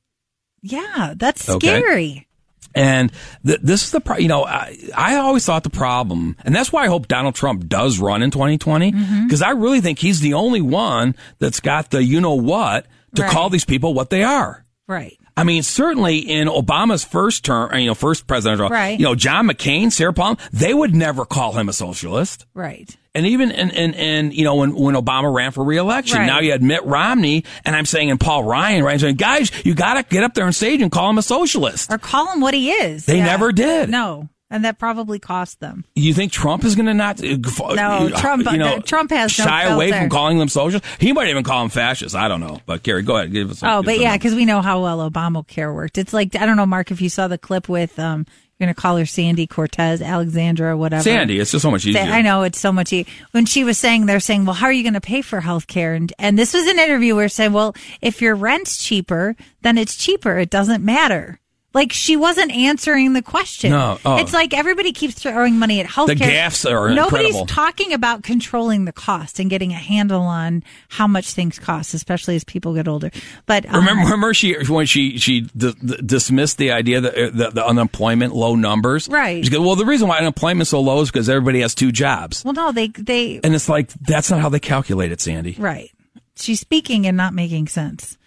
[0.62, 1.80] Yeah, that's Okay.
[1.80, 2.28] scary.
[2.74, 3.12] And
[3.45, 6.71] th- this is the, pro- you know, I, I always thought the problem, and that's
[6.71, 9.24] why I hope Donald Trump does run in 2020, Mm-hmm.
[9.28, 13.24] because I really think he's the only one that's got the you know what to
[13.24, 13.32] Right.
[13.32, 14.65] call these people what they are.
[14.88, 15.17] Right.
[15.38, 19.00] I mean, certainly in Obama's first term, you know, first presidential, Right.
[19.00, 22.46] you know, John McCain, Sarah Palin, they would never call him a socialist.
[22.54, 22.96] Right.
[23.13, 26.26] And even and and, and you know when, when Obama ran for reelection, Right.
[26.26, 28.94] now you had Mitt Romney, and I'm saying and Paul Ryan, right?
[28.94, 31.22] I'm saying, guys, you got to get up there on stage and call him a
[31.22, 31.91] socialist.
[31.91, 33.06] Or call him what he is.
[33.06, 33.89] They never did.
[33.89, 34.30] No.
[34.52, 35.86] And that probably cost them.
[35.96, 37.24] You think Trump is going to not?
[37.24, 40.88] uh, No, Trump- You know, Trump has no shy away from calling them socialists.
[41.00, 42.16] He might even call them fascists.
[42.16, 42.60] I don't know.
[42.66, 43.32] But Carrie, go ahead.
[43.32, 43.64] Give us.
[43.64, 45.98] Oh, but yeah, because we know how well Obamacare worked.
[45.98, 48.26] It's like I don't know, Mark, if you saw the clip with um,
[48.60, 51.02] you're gonna call her Sandy Cortez, Alexandra, whatever.
[51.02, 52.02] Sandy, it's just so much easier.
[52.02, 52.94] I know it's so much.
[52.94, 53.12] easier.
[53.32, 55.66] when she was saying, they're saying, well, how are you going to pay for health
[55.66, 55.96] care?
[55.96, 59.96] And, and this was an interview where saying, well, if your rent's cheaper, then it's
[59.96, 60.38] cheaper.
[60.38, 61.40] It doesn't matter.
[61.73, 63.71] Like she wasn't answering the question.
[63.71, 63.97] No.
[64.03, 64.17] Oh.
[64.17, 66.07] It's like everybody keeps throwing money at healthcare.
[66.07, 67.45] The gaffes are Nobody's incredible.
[67.45, 72.36] talking about controlling the cost and getting a handle on how much things cost, especially
[72.36, 73.10] as people get older.
[73.45, 77.29] But um, Remember, remember she when she she d- d- dismissed the idea that uh,
[77.34, 79.07] the, the unemployment low numbers.
[79.07, 79.43] Right.
[79.45, 82.43] She goes, well, the reason why unemployment's so low is because everybody has two jobs,
[82.43, 85.55] well, no, they they and it's like that's not how they calculate it, Sandy.
[85.57, 85.89] Right.
[86.36, 88.17] She's speaking and not making sense.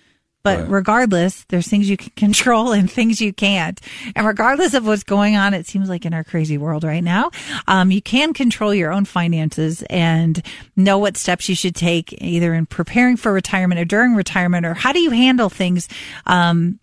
[0.45, 0.69] But Right.
[0.69, 3.81] regardless, there's things you can control and things you can't.
[4.15, 7.31] And regardless of what's going on, it seems like in our crazy world right now,
[7.67, 10.43] um, you can control your own finances and
[10.77, 14.75] know what steps you should take either in preparing for retirement or during retirement or
[14.75, 15.89] how do you handle things,
[16.27, 16.79] um,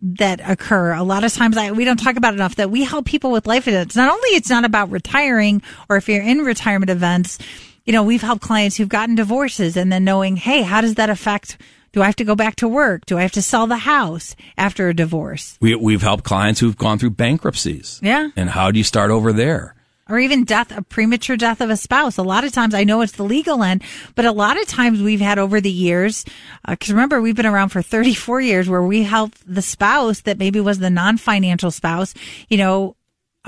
[0.00, 0.92] that occur.
[0.92, 3.46] A lot of times I, we don't talk about enough that we help people with
[3.46, 3.96] life events.
[3.96, 7.38] Not only it's not about retiring or if you're in retirement events,
[7.84, 11.08] you know, we've helped clients who've gotten divorces and then knowing, hey, how does that
[11.10, 11.56] affect
[11.94, 13.06] do I have to go back to work?
[13.06, 15.56] Do I have to sell the house after a divorce?
[15.60, 18.00] We we've helped clients who've gone through bankruptcies.
[18.02, 18.30] Yeah.
[18.36, 19.74] And how do you start over there?
[20.06, 22.18] or even death, a premature death of a spouse.
[22.18, 23.82] A lot of times, I know it's the legal end,
[24.14, 26.26] but a lot of times we've had over the years,
[26.66, 30.36] uh, because remember, we've been around for 34 years where we helped the spouse that
[30.36, 32.12] maybe was the non-financial spouse,
[32.50, 32.96] you know,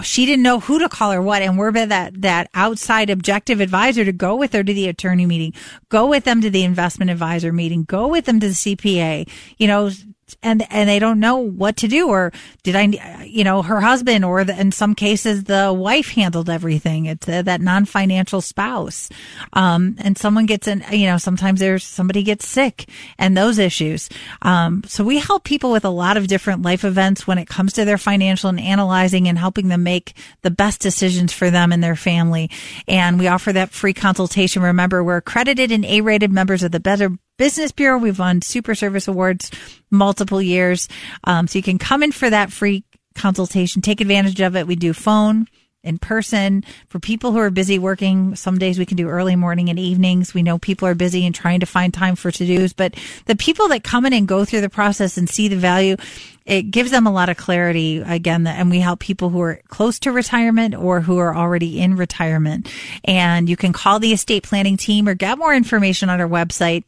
[0.03, 4.05] she didn't know who to call or what, and we're that that outside objective advisor
[4.05, 5.53] to go with her to the attorney meeting,
[5.89, 9.29] go with them to the investment advisor meeting, go with them to the CPA,
[9.59, 9.91] you know,
[10.43, 12.33] and and they don't know what to do or
[12.65, 17.07] did I you know her husband or the, in some cases the wife handled everything.
[17.07, 19.09] It's uh, that non-financial spouse.
[19.53, 24.09] Um, and someone gets in you know sometimes there's somebody gets sick and those issues.
[24.43, 27.73] Um, so we help people with a lot of different life events when it comes
[27.75, 31.83] to their financial and analyzing and helping them make the best decisions for them and
[31.83, 32.51] their family.
[32.89, 34.63] And we offer that free consultation.
[34.63, 37.99] Remember we're accredited and A-rated members of the Better Business Bureau.
[37.99, 39.51] We've won Super Service Awards
[39.91, 40.89] multiple years.
[41.25, 44.67] Um, so you can come in for that free consultation, take advantage of it.
[44.67, 45.47] We do phone,
[45.87, 46.65] in person.
[46.89, 50.35] For people who are busy working, some days we can do early morning and evenings.
[50.35, 52.95] We know people are busy and trying to find time for to dos, but
[53.27, 55.97] the people that come in and go through the process and see the value,
[56.45, 58.47] it gives them a lot of clarity again.
[58.47, 62.71] And we help people who are close to retirement or who are already in retirement.
[63.05, 66.85] And you can call the estate planning team or get more information on our website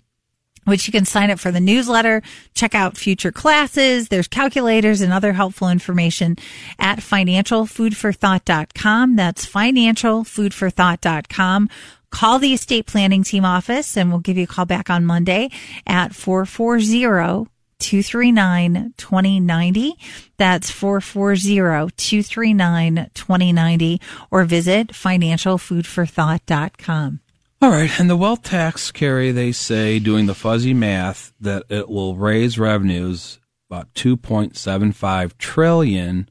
[0.68, 2.22] which you can sign up for the newsletter,
[2.54, 4.08] check out future classes.
[4.08, 6.36] There's calculators and other helpful information
[6.78, 9.16] at financialfoodforthought.com.
[9.16, 11.68] That's financialfoodforthought.com.
[12.10, 15.50] Call the estate planning team office and we'll give you a call back on Monday
[15.86, 19.94] at 440 239 2090.
[20.36, 24.00] That's 440 239 2090
[24.30, 27.20] or visit financialfoodforthought.com.
[27.60, 27.90] All right.
[27.98, 32.58] And the wealth tax Carrie, they say, doing the fuzzy math, that it will raise
[32.58, 36.28] revenues about 2.75 trillion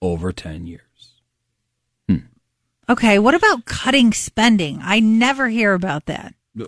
[0.00, 1.20] over 10 years.
[2.08, 2.16] Hmm.
[2.88, 3.18] Okay.
[3.18, 4.80] What about cutting spending?
[4.82, 6.34] I never hear about that.
[6.58, 6.64] Uh,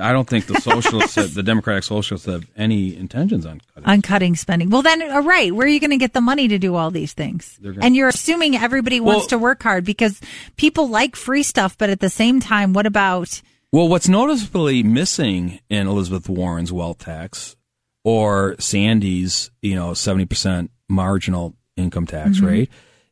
[0.00, 4.02] I don't think the socialists, have, the Democratic socialists, have any intentions on cutting on
[4.02, 4.70] cutting spending.
[4.70, 6.90] Well, then, all right, where are you going to get the money to do all
[6.90, 7.58] these things?
[7.62, 10.20] Gonna, and you're assuming everybody wants well, to work hard because
[10.56, 13.42] people like free stuff, but at the same time, what about?
[13.72, 17.56] Well, what's noticeably missing in Elizabeth Warren's wealth tax
[18.04, 22.46] or Sandy's, you know, seventy percent marginal income tax mm-hmm.
[22.46, 22.70] rate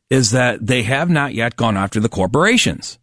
[0.09, 2.97] is that they have not yet gone after the corporations.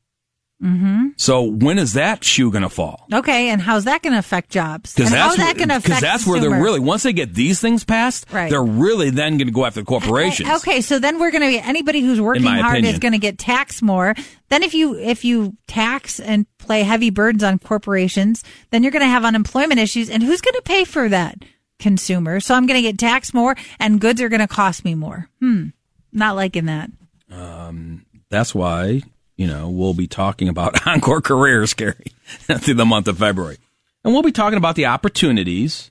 [0.65, 1.09] Mm-hmm.
[1.19, 3.07] So when is that shoe going to fall?
[3.13, 4.95] Okay, and how's that going to affect jobs?
[4.95, 6.01] Because that's that to affect?
[6.01, 8.49] That's where they're really once they get these things passed, right.
[8.49, 10.49] they're really then going to go after the corporations.
[10.49, 12.95] Okay, so then we're going to be anybody who's working hard opinion.
[12.95, 14.15] is going to get taxed more.
[14.49, 19.03] Then if you if you tax and play heavy burdens on corporations, then you're going
[19.03, 21.45] to have unemployment issues, and who's going to pay for that?
[21.79, 22.41] Consumer.
[22.41, 25.29] So I'm going to get taxed more, and goods are going to cost me more.
[25.41, 25.69] Hmm,
[26.11, 26.91] not liking that.
[27.31, 29.03] Um, that's why
[29.37, 33.59] you know, we'll be talking about Encore Careers, Gary, through the month of February.
[34.05, 35.91] And we'll be talking about the opportunities.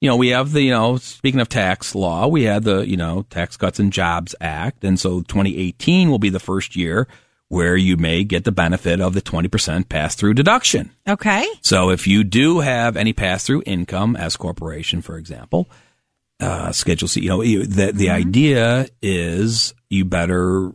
[0.00, 2.96] You know, we have the, you know, speaking of tax law, we had the, you
[2.96, 4.84] know, Tax Cuts and Jobs Act.
[4.84, 7.08] And so 2018 will be the first year
[7.48, 10.90] where you may get the benefit of the 20% pass through deduction.
[11.08, 11.46] Okay.
[11.62, 15.68] So if you do have any pass through income as corporation, for example,
[16.40, 18.14] uh, Schedule C, you know, the, the mm-hmm.
[18.14, 20.72] idea is you better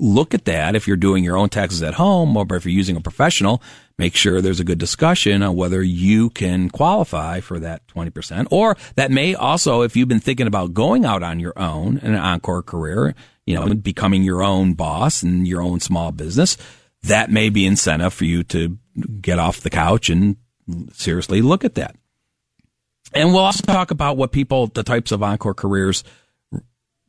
[0.00, 2.96] look at that if you're doing your own taxes at home or if you're using
[2.96, 3.62] a professional,
[3.98, 8.48] make sure there's a good discussion on whether you can qualify for that 20%.
[8.50, 12.14] Or that may also, if you've been thinking about going out on your own in
[12.14, 13.14] an encore career,
[13.46, 16.56] you know, becoming your own boss and your own small business,
[17.02, 18.78] that may be incentive for you to
[19.20, 20.36] get off the couch and
[20.92, 21.96] seriously look at that.
[23.12, 26.04] And we'll also talk about what people, the types of encore careers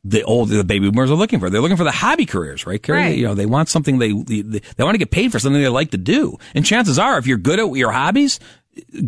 [0.04, 1.48] the old the baby boomers are looking for.
[1.48, 2.82] They're looking for the hobby careers, right?
[2.82, 2.98] Carrie?
[2.98, 3.16] Right.
[3.16, 5.68] You know, they want something they, they they want to get paid for something they
[5.68, 6.38] like to do.
[6.54, 8.40] And chances are, if you're good at your hobbies,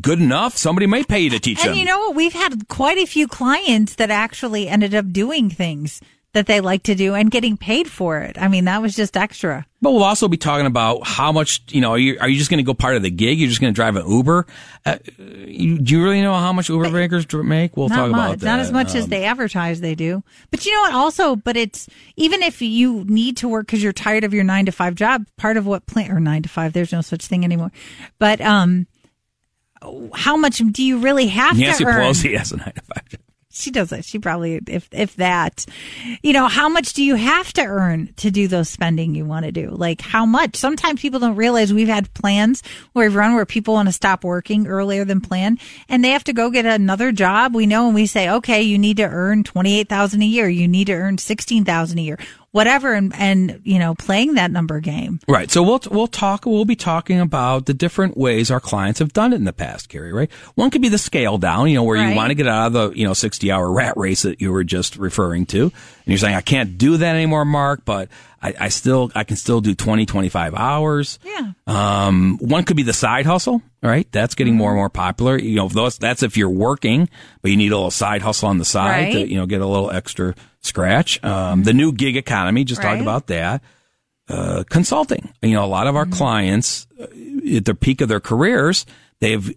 [0.00, 1.72] good enough, somebody may pay you to teach and them.
[1.72, 2.14] And you know what?
[2.14, 6.00] We've had quite a few clients that actually ended up doing things
[6.34, 8.36] that they like to do and getting paid for it.
[8.38, 9.64] I mean, that was just extra.
[9.80, 12.50] But we'll also be talking about how much, you know, are you, are you just
[12.50, 13.38] going to go part of the gig?
[13.38, 14.46] You're just going to drive an Uber?
[14.84, 17.76] Uh, you, do you really know how much Uber makers make?
[17.76, 18.26] We'll talk much.
[18.26, 18.46] about that.
[18.46, 20.24] Not as much um, as they advertise they do.
[20.50, 20.94] But you know what?
[20.94, 24.66] Also, but it's even if you need to work because you're tired of your nine
[24.66, 27.44] to five job, part of what plant or nine to five, there's no such thing
[27.44, 27.70] anymore.
[28.18, 28.88] But, um,
[30.14, 31.98] how much do you really have Nancy to earn?
[31.98, 33.20] Nancy Pelosi has a nine to five job
[33.54, 34.04] she does it.
[34.04, 35.64] She probably, if if that,
[36.22, 39.46] you know, how much do you have to earn to do those spending you want
[39.46, 39.70] to do?
[39.70, 40.56] Like how much?
[40.56, 42.62] Sometimes people don't realize we've had plans
[42.92, 46.24] where we've run where people want to stop working earlier than planned, and they have
[46.24, 47.54] to go get another job.
[47.54, 50.48] We know, and we say, okay, you need to earn twenty eight thousand a year.
[50.48, 52.18] You need to earn sixteen thousand a year
[52.54, 55.18] whatever and, and you know playing that number game.
[55.26, 55.50] Right.
[55.50, 59.32] So we'll we'll talk we'll be talking about the different ways our clients have done
[59.32, 60.30] it in the past Carrie right?
[60.54, 62.10] One could be the scale down you know where right.
[62.10, 64.52] you want to get out of the you know 60 hour rat race that you
[64.52, 65.72] were just referring to
[66.04, 68.08] and you're saying I can't do that anymore Mark but
[68.44, 71.18] I, I still, I can still do 20, 25 hours.
[71.24, 71.52] Yeah.
[71.66, 74.06] Um, one could be the side hustle, right?
[74.12, 75.38] That's getting more and more popular.
[75.38, 77.08] You know, those, that's if you're working,
[77.40, 79.66] but you need a little side hustle on the side to, you know, get a
[79.66, 81.24] little extra scratch.
[81.24, 83.62] Um, the new gig economy, just talked about that.
[84.28, 85.32] Uh, consulting.
[85.40, 87.04] You know, a lot of our clients uh,
[87.56, 88.84] at the peak of their careers,
[89.24, 89.54] they've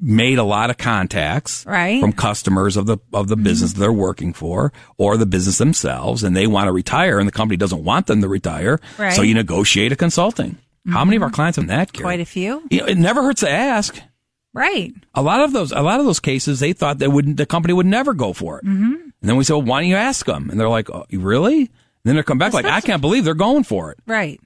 [0.00, 2.00] made a lot of contacts Right.
[2.00, 6.36] from customers of the of the business they're working for or the business themselves, and
[6.36, 8.80] they want to retire, and the company doesn't want them to retire.
[8.98, 9.12] Right.
[9.14, 10.58] So you negotiate a consulting.
[10.88, 11.92] How many of our clients have that?
[11.92, 12.02] Gary?
[12.02, 12.62] Quite a few.
[12.70, 14.00] You know, it never hurts to ask.
[14.54, 14.92] Right.
[15.14, 17.74] A lot of those, a lot of those cases, they thought they wouldn't, the company
[17.74, 18.64] would never go for it.
[18.64, 18.94] Mm-hmm.
[18.94, 20.48] And then we said, well, why don't you ask them?
[20.48, 21.60] And they're like, oh, really?
[21.60, 21.68] And
[22.04, 23.98] then they come back like, I can't believe they're going for it.
[24.06, 24.40] Right.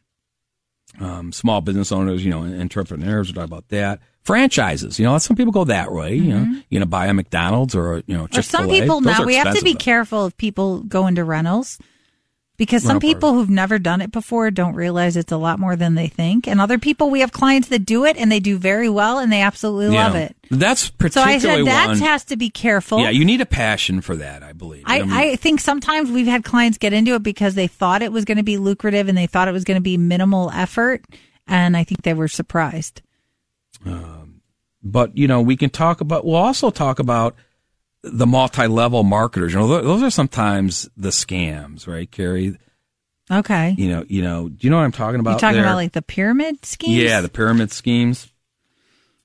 [1.01, 4.01] Um, small business owners, you know, entrepreneurs, we talk about that.
[4.23, 6.15] Franchises, you know, some people go that way.
[6.15, 6.61] You know, mm-hmm.
[6.69, 9.65] you're gonna buy a McDonald's or you know, Or some people now we have to
[9.65, 11.79] be careful if people go into rentals
[12.63, 15.75] because some Rental people who've never done it before don't realize it's a lot more
[15.75, 16.47] than they think.
[16.47, 19.33] And other people, we have clients that do it and they do very well and
[19.33, 20.37] they absolutely love it.
[20.49, 21.41] That's particularly one.
[21.41, 23.01] So I said that has to be careful.
[23.01, 24.85] yeah, you need a passion for that, I believe.
[24.87, 28.13] I, mean, I think sometimes we've had clients get into it because they thought it
[28.13, 31.05] was going to be lucrative and they thought it was going to be minimal effort.
[31.49, 33.03] And I think they were surprised.
[34.83, 36.25] But you know, we can talk about.
[36.25, 37.35] We'll also talk about
[38.03, 39.53] the multi-level marketers.
[39.53, 42.59] You know, tho- those are sometimes the scams, right, Carrie?
[43.31, 43.75] Okay.
[43.79, 44.49] You know, you know.
[44.49, 45.31] Do you know what I'm talking about?
[45.33, 45.65] You're talking there?
[45.65, 46.97] about like the pyramid schemes?
[46.97, 48.29] yeah, the pyramid schemes.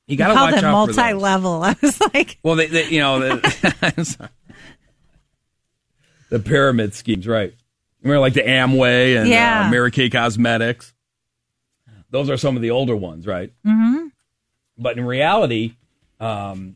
[0.06, 1.64] You got to watch it out multi-level.
[1.64, 4.30] I was like, Well, they, they you know, the,
[6.30, 7.54] the pyramid schemes, right?
[8.02, 9.66] Remember, like the Amway and Yeah.
[9.68, 10.94] uh, Mary Kay Cosmetics.
[12.10, 13.52] Those are some of the older ones, right?
[13.66, 14.08] mm-hmm.
[14.78, 15.74] But in reality,
[16.20, 16.76] um,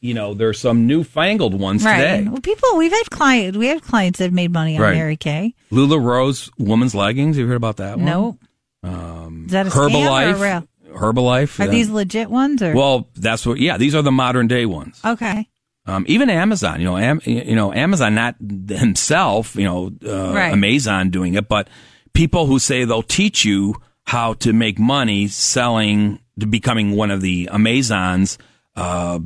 [0.00, 1.96] you know, there's some newfangled ones right.
[1.96, 2.28] today.
[2.28, 4.94] Well, people, we've had clients, we have clients that have made money on Right.
[4.94, 5.54] Mary Kay.
[5.72, 7.36] LuLaRoe women's leggings.
[7.36, 8.04] You heard about that one?
[8.04, 8.38] No.
[8.82, 9.90] Um, Is that a scam or a
[10.34, 10.40] Herbalife.
[10.40, 10.68] real?
[10.96, 11.60] Herbalife.
[11.60, 11.70] Are yeah.
[11.70, 12.74] these legit ones or?
[12.74, 13.58] Well, that's what.
[13.58, 15.00] Yeah, these are the modern day ones.
[15.04, 15.48] okay.
[15.88, 18.34] Um, even Amazon, you know, Am, you know, Amazon, not
[18.68, 20.52] himself, you know, uh, Right.
[20.52, 21.68] Amazon doing it, but
[22.12, 27.48] people who say they'll teach you how to make money selling becoming one of the
[27.50, 28.38] Amazon's
[28.74, 29.18] uh,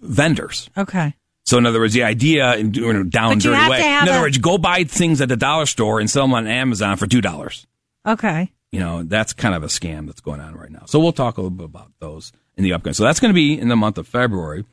[0.00, 0.70] vendors.
[0.76, 1.14] Okay.
[1.44, 3.80] So in other words, the idea in doing a down dirty way.
[3.80, 6.46] In other a- words, go buy things at the dollar store and sell them on
[6.46, 7.66] Amazon for two dollars.
[8.06, 8.50] Okay.
[8.70, 10.82] You know, that's kind of a scam that's going on right now.
[10.86, 12.94] So we'll talk a little bit about those in the upcoming.
[12.94, 14.66] So that's going to be in the month of February,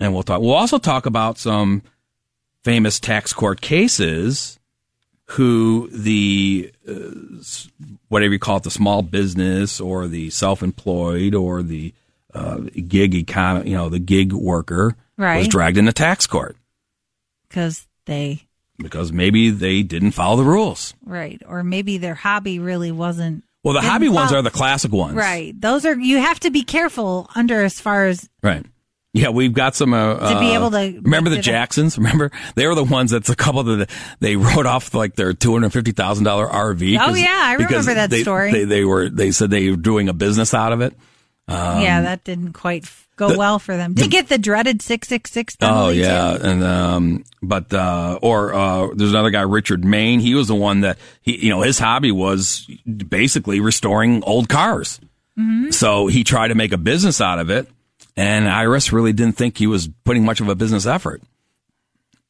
[0.00, 0.40] and we'll talk.
[0.40, 1.82] We'll also talk about some
[2.64, 4.57] famous tax court cases
[5.32, 6.92] who the uh,
[8.08, 11.92] whatever you call it, the small business or the self-employed or the
[12.34, 15.50] uh, gig economy, you know, the gig worker was Right.
[15.50, 16.56] dragged into tax court
[17.48, 18.42] Because they,
[18.78, 20.94] because maybe they didn't follow the rules.
[21.04, 21.42] right.
[21.46, 23.44] Or maybe their hobby really wasn't.
[23.64, 25.58] Well, the hobby ones are the classic ones, Right.
[25.60, 28.64] Those are, you have to be careful under as far as Right.
[29.14, 29.94] Yeah, we've got some.
[29.94, 31.38] Uh, To be uh, able to remember the.
[31.38, 31.96] Jacksons.
[31.96, 33.88] Remember they were the ones that's a couple that
[34.20, 36.98] they wrote off like their two hundred fifty thousand dollar RV.
[37.00, 38.52] Oh yeah, I remember that they- story.
[38.52, 40.94] They, they were they said they were doing a business out of it.
[41.48, 42.84] Um, yeah, that didn't quite
[43.16, 43.94] go well for them.
[43.94, 46.44] Did get the dreaded 666 Oh yeah, too?
[46.44, 50.20] and um, but uh, or uh, there's another guy, Richard Main.
[50.20, 55.00] He was the one that he, you know, his hobby was basically restoring old cars.
[55.38, 55.70] Mm-hmm.
[55.70, 57.66] So he tried to make a business out of it,
[58.18, 61.22] and IRS really didn't think he was putting much of a business effort.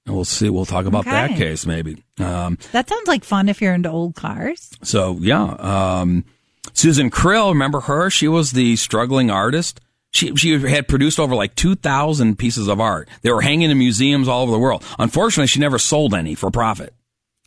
[0.06, 0.48] And we'll see.
[0.50, 2.02] We'll talk about that case maybe.
[2.18, 4.70] Um, That sounds like fun if you're into old cars.
[4.82, 6.24] so yeah, um,
[6.72, 8.10] Susan Krill, remember her?
[8.10, 9.80] She was the struggling artist.
[10.10, 13.08] She she had produced over like two thousand pieces of art.
[13.22, 14.82] They were hanging in museums all over the world.
[14.98, 16.94] Unfortunately, she never sold any for profit.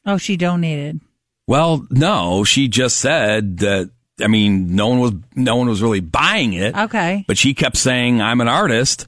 [0.06, 1.00] Oh, she donated.
[1.48, 3.89] Well, no, she just said that.
[4.24, 6.76] I mean, no one was no one was really buying it.
[6.76, 7.26] Okay.
[7.28, 9.07] But she kept saying, "I'm an artist,"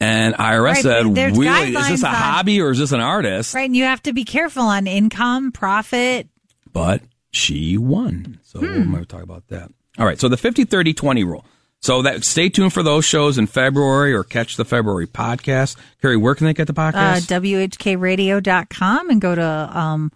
[0.00, 3.54] and IRS Right, said, "Really, is this a on- hobby or is this an artist?"
[3.54, 3.64] Right.
[3.66, 6.28] And you have to be careful on income, profit.
[6.72, 8.38] but she won.
[8.44, 8.66] So Hmm.
[8.66, 9.70] we'll maybe talk about that.
[9.98, 10.18] All right.
[10.20, 11.44] So the 50, 30, 20 rule.
[11.80, 15.76] So that stay tuned for those shows in February or catch the February podcast.
[16.02, 16.94] Carrie, where can they get the podcast?
[17.30, 17.68] Uh, podcast?
[17.78, 20.10] WHKradio.com and go to um,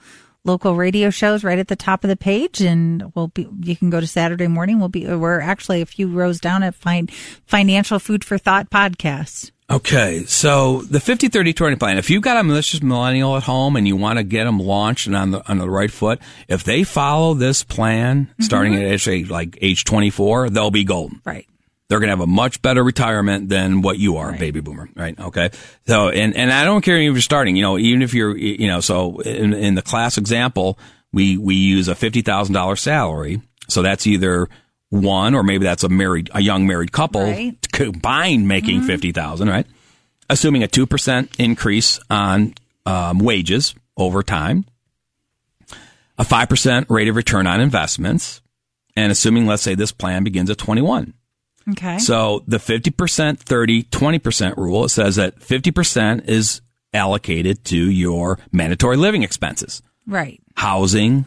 [0.45, 2.61] local radio shows right at the top of the page.
[2.61, 4.79] And we'll be, you can go to Saturday morning.
[4.79, 7.11] We'll be, we're actually a few rows down at find
[7.47, 9.51] Financial Food for Thought podcast.
[9.71, 10.25] okay.
[10.25, 11.99] So the 50, 30, 20 plan.
[11.99, 15.07] If you've got a malicious millennial at home and you want to get them launched
[15.07, 18.93] and on the, on the right foot, if they follow this plan starting mm-hmm.
[18.93, 21.21] at age, like age 24, they'll be golden.
[21.25, 21.47] Right.
[21.91, 25.19] They're going to have a much better retirement than what you are, baby boomer, right?
[25.19, 25.51] Okay.
[25.89, 28.69] So, and, and I don't care if you're starting, you know, even if you're, you
[28.69, 30.79] know, so in, in the class example,
[31.13, 33.43] we we use a fifty thousand dollar salary.
[33.69, 34.49] So that's either
[34.91, 37.57] one or maybe that's a married a young married couple Right.
[37.73, 39.67] combined making fifty thousand, right?
[40.29, 42.55] Assuming a two percent increase on
[42.87, 44.65] um, wages over time,
[46.19, 48.41] a five percent rate of return on investments,
[48.95, 51.15] and assuming let's say this plan begins at twenty one.
[51.69, 51.99] Okay.
[51.99, 56.61] So the 50%, 30, 20% rule, it says that 50% is
[56.93, 59.83] allocated to your mandatory living expenses.
[60.07, 60.41] right.
[60.57, 61.27] Housing,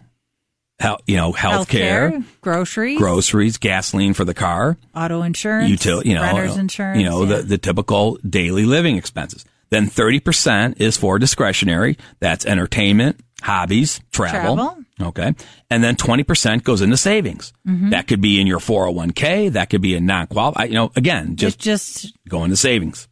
[1.08, 6.58] you know, healthcare, groceries, groceries, gasoline for the car, auto insurance, utility, you know, renter's
[6.58, 7.00] insurance.
[7.00, 7.38] you know, yeah.
[7.38, 9.46] the, the typical daily living expenses.
[9.70, 11.98] Then 30% is for discretionary.
[12.20, 14.56] That's entertainment, hobbies, travel.
[14.56, 14.83] Travel.
[15.02, 15.34] Okay.
[15.70, 17.52] And then 20% goes into savings.
[17.68, 17.90] Mhm.
[17.92, 19.50] That could be in your 401k.
[19.50, 23.08] That could be in non-qualified, you know, again, just, just go into savings.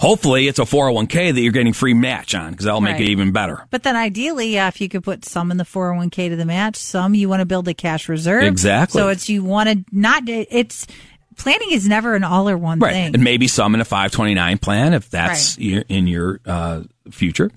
[0.00, 3.02] Hopefully it's a 401k that you're getting free match on because that'll make Right.
[3.02, 3.66] it even better.
[3.70, 6.76] But then ideally, yeah, if you could put some in the 401k to the match,
[6.76, 8.44] some you want to build a cash reserve.
[8.44, 8.98] Exactly.
[8.98, 10.86] So it's you want to not, it's
[11.36, 12.92] planning is never an all or one Right.
[12.92, 13.14] thing.
[13.14, 15.84] And maybe some in a 529 plan if that's Right.
[15.88, 17.50] in your uh, future.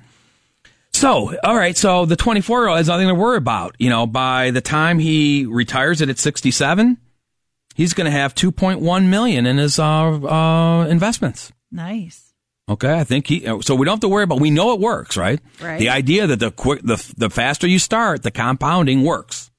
[1.02, 1.76] So, all right.
[1.76, 3.76] So the 24 year old has nothing to worry about.
[3.80, 6.95] You know, by the time he retires it at 67,
[7.74, 11.52] he's going to have 2.1 million in his uh, uh, investments.
[11.72, 12.34] Nice.
[12.70, 13.39] Okay, I think he.
[13.62, 14.39] So we don't have to worry about.
[14.39, 15.39] We know it works, right?
[15.60, 15.80] Right.
[15.80, 19.49] The idea that the quick, the the faster you start, the compounding works.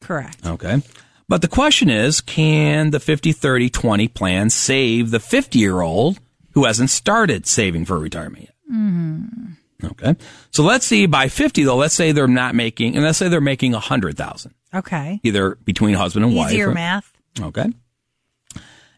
[0.00, 0.46] Correct.
[0.46, 0.80] Okay.
[1.28, 6.20] But the question is, can the 50, 30, 20 plan save the 50 year old
[6.52, 8.54] who hasn't started saving for retirement yet?
[8.72, 9.56] Mhm.
[9.82, 10.14] Okay.
[10.50, 13.40] So let's see by 50 though, let's say they're not making, and let's say they're
[13.40, 15.20] making a hundred thousand, Okay.
[15.22, 16.52] either between husband and wife.
[16.52, 17.12] Easier math.
[17.40, 17.66] Okay.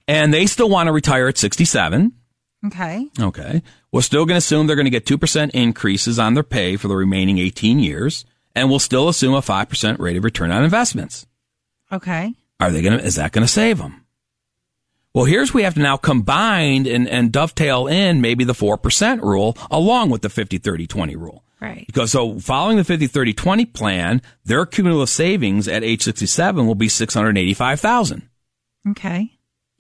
[0.09, 2.13] And they still want to retire at 67.
[2.67, 3.07] Okay.
[3.19, 3.63] Okay.
[3.93, 6.89] We're still going to assume they're going to get 2% increases on their pay for
[6.89, 8.25] the remaining 18 years.
[8.55, 11.27] And we'll still assume a 5% rate of return on investments.
[11.93, 12.35] Okay.
[12.61, 14.06] Are they going to, is that going to save them?
[15.17, 19.57] Well, here's we have to now combine and, and dovetail in maybe the 4% rule
[19.71, 21.43] along with the 50, 30, 20 rule.
[21.59, 21.87] Right.
[21.87, 26.75] Because so following the 50, 30, 20 plan, their cumulative savings at age 67 will
[26.75, 28.29] be 685,000.
[28.91, 29.33] Okay.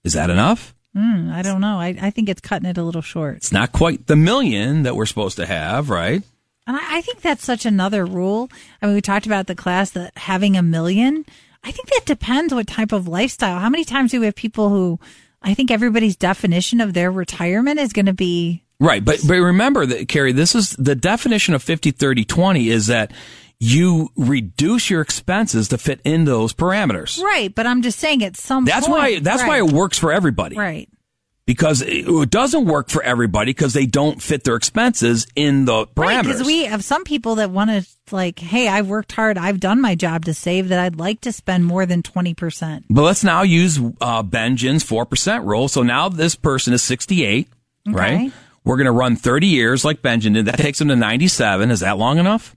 [0.04, 0.74] Is that enough?
[0.96, 1.78] Mm, I don't know.
[1.78, 3.36] I, I think it's cutting it a little short.
[3.36, 6.22] It's not quite the million that we're supposed to have, right?
[6.66, 8.48] And I, I think that's such another rule.
[8.80, 11.26] I mean, we talked about the class that having a million.
[11.62, 13.58] I think that depends what type of lifestyle.
[13.58, 14.98] How many times do we have people who
[15.42, 19.04] I think everybody's definition of their retirement is going to be Right.
[19.04, 23.12] But, but remember that, Carrie, this is the definition of 50, 30, 20 is that
[23.58, 27.20] you reduce your expenses to fit in those parameters.
[27.22, 27.54] right.
[27.54, 30.56] But I'm just saying at some That's point, why, that's why it works for everybody.
[30.56, 30.90] Right.
[31.46, 36.18] Because it doesn't work for everybody because they don't fit their expenses in the Right,
[36.18, 36.22] parameters.
[36.24, 39.80] because we have some people that want to like, hey, I've worked hard, I've done
[39.80, 42.84] my job to save that I'd like to spend more than twenty percent.
[42.90, 45.68] But let's now use uh, Bengen's 4% rule.
[45.68, 47.48] So now this person is 68,
[47.86, 48.32] right?
[48.64, 50.46] We're going to run 30 years like Bengen did.
[50.46, 51.70] That takes him to 97.
[51.70, 52.56] Is that long enough?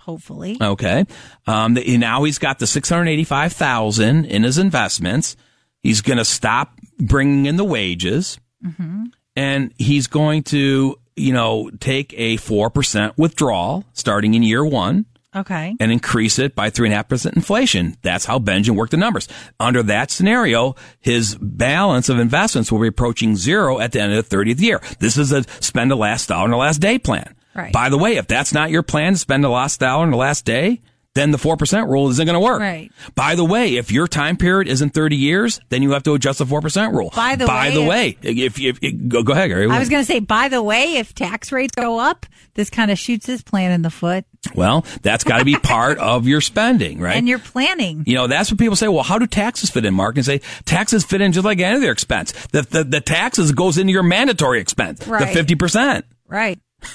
[0.00, 1.04] Hopefully, Okay.
[1.46, 5.36] Um, the, now he's got the 685,000 in his investments.
[5.82, 8.38] He's going to stop bringing in the wages
[8.76, 9.04] hmm
[9.36, 15.74] and he's going to, you know, take a 4% withdrawal starting in year one okay,
[15.78, 17.96] and increase it by three and a half percent inflation.
[18.02, 19.28] That's how Bengen worked the numbers.
[19.58, 24.28] Under that scenario, his balance of investments will be approaching zero at the end of
[24.28, 24.80] the 30th year.
[24.98, 27.34] This is a spend the last dollar in the last day plan.
[27.54, 27.72] Right.
[27.72, 30.16] By the way, if that's not your plan to spend the last dollar in the
[30.16, 30.82] last day,
[31.14, 32.60] then the 4% rule isn't going to work.
[32.60, 32.90] Right.
[33.16, 36.38] By the way, if your time period isn't 30 years, then you have to adjust
[36.38, 37.12] the 4% rule.
[37.16, 39.68] By the By way, the if- way, if, if, if go, go ahead, Gary.
[39.68, 42.90] I was going to say, by the way, if tax rates go up, this kind
[42.92, 46.40] of shoots his plan in the foot, well, that's got to be part of your
[46.40, 47.16] spending, right?
[47.16, 48.04] and you're planning.
[48.06, 48.86] You know, that's what people say.
[48.88, 50.16] Well, how do taxes fit in, Mark?
[50.16, 52.32] And say taxes fit in just like any other expense.
[52.52, 55.26] The the, the taxes goes into your mandatory expense, Right.
[55.26, 56.04] the fifty percent.
[56.28, 56.58] Right.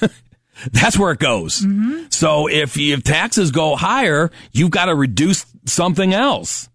[0.72, 1.60] That's where it goes.
[1.60, 2.06] Mm-hmm.
[2.10, 6.68] So if if taxes go higher, you've got to reduce something else.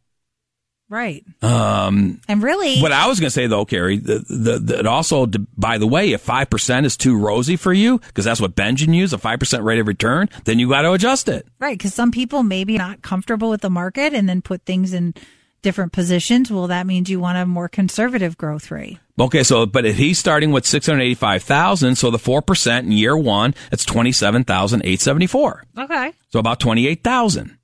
[0.90, 1.24] Right.
[1.42, 4.86] Um, And really, what I was going to say though, Carrie, the, the, the, it
[4.86, 5.26] also,
[5.58, 9.14] by the way, if 5% is too rosy for you, because that's what Bengen used,
[9.14, 11.48] a 5% rate of return, then you got to adjust it.
[11.60, 11.78] right.
[11.78, 15.14] Because some people maybe not comfortable with the market and then put things in
[15.62, 16.52] different positions.
[16.52, 19.00] Well, that means you want a more conservative growth rate.
[19.20, 22.86] Okay, so but if he's starting with six hundred eighty-five thousand, so the four percent
[22.86, 25.64] in year one, it's twenty-seven thousand eight seventy-four.
[25.78, 26.14] Okay.
[26.30, 27.58] So about twenty-eight thousand.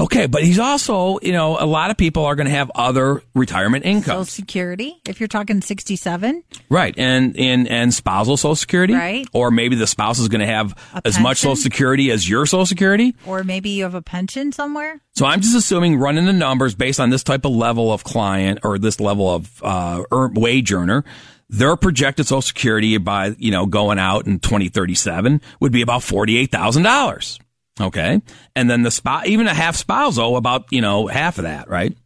[0.00, 3.22] Okay, but he's also, you know, a lot of people are going to have other
[3.34, 4.24] retirement income.
[4.24, 4.24] Social.
[4.24, 6.42] Security, if you're talking 67.
[6.70, 9.28] Right, and and and spousal Social Security, Right.
[9.34, 11.54] Or maybe the spouse is going to have A as much Social?
[11.56, 13.14] Security as your Social Security.
[13.26, 15.00] Or maybe you have a pension somewhere.
[15.16, 18.60] So I'm just assuming running the numbers based on this type of level of client
[18.64, 21.04] or this level of uh, wage earner.
[21.50, 26.38] Their projected Social Security by you know going out in 2037 would be about forty
[26.38, 27.38] eight thousand dollars.
[27.80, 28.20] Okay,
[28.54, 31.96] and then the spot even a half spousal about you know half of that, right?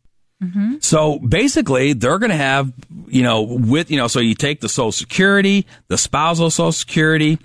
[0.80, 2.72] So basically, they're going to have,
[3.06, 7.38] you know, with, you know, so you take the Social Security, the spousal Social Security,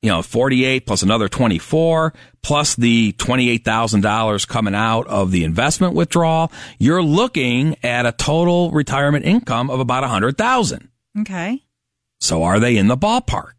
[0.00, 6.52] you know, 48 plus another 24 plus the $28,000 coming out of the investment withdrawal.
[6.78, 10.88] You're looking at a total retirement income of about 100,000.
[11.20, 11.62] Okay.
[12.20, 13.52] So are they in the ballpark?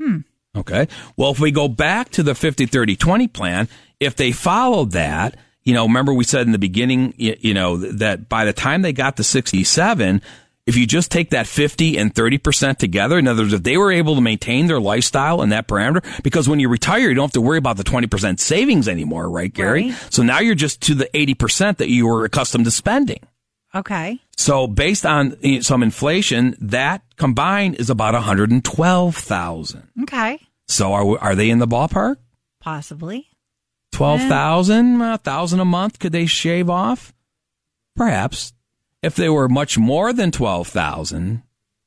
[0.00, 0.18] Hmm.
[0.56, 0.88] Okay.
[1.16, 3.68] Well, if we go back to the 50, 30, 20 plan,
[4.00, 7.76] if they followed that, you know, remember we said in the beginning, you, you know,
[7.76, 10.22] that by the time they got to 67,
[10.66, 13.92] if you just take that 50 and 30% together, in other words, if they were
[13.92, 17.32] able to maintain their lifestyle in that parameter, because when you retire, you don't have
[17.32, 19.90] to worry about the 20% savings anymore, right, Gary?
[19.90, 20.08] Right.
[20.10, 23.20] So now you're just to the 80% that you were accustomed to spending.
[23.74, 24.20] Okay.
[24.36, 29.88] So based on eh, some inflation, that combined is about 112,000.
[30.02, 30.38] Okay.
[30.68, 32.16] So are are they in the ballpark?
[32.60, 33.28] Possibly.
[33.92, 37.14] 12,000, a thousand a month could they shave off?
[37.94, 38.52] Perhaps.
[39.02, 41.42] If they were much more than 12,000,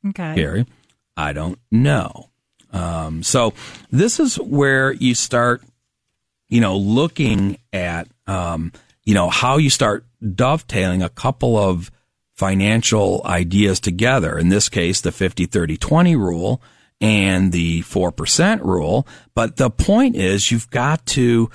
[0.09, 0.35] Okay.
[0.35, 0.65] Gary,
[1.17, 2.29] I don't know.
[2.71, 3.53] Um, so
[3.91, 5.63] this is where you start,
[6.47, 8.71] you know, looking at, um,
[9.03, 10.05] you know, how you start
[10.35, 11.91] dovetailing a couple of
[12.35, 14.37] financial ideas together.
[14.37, 16.61] In this case, the 50, 30, 20 rule
[16.99, 19.07] and the 4% rule.
[19.35, 21.49] But the point is you've got to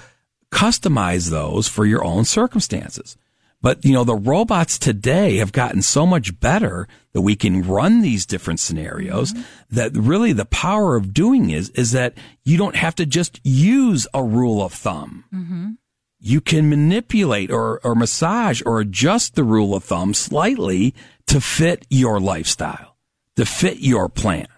[0.52, 3.16] customize those for your own circumstances.
[3.62, 8.02] But, you know, the robots today have gotten so much better that we can run
[8.02, 9.42] these different scenarios mm-hmm.
[9.70, 12.14] that really the power of doing is, is that
[12.44, 15.24] you don't have to just use a rule of thumb.
[15.32, 15.70] Mm-hmm.
[16.18, 20.92] You can manipulate or, or massage or adjust the rule of thumb slightly
[21.28, 22.96] to fit your lifestyle,
[23.36, 24.48] to fit your plan.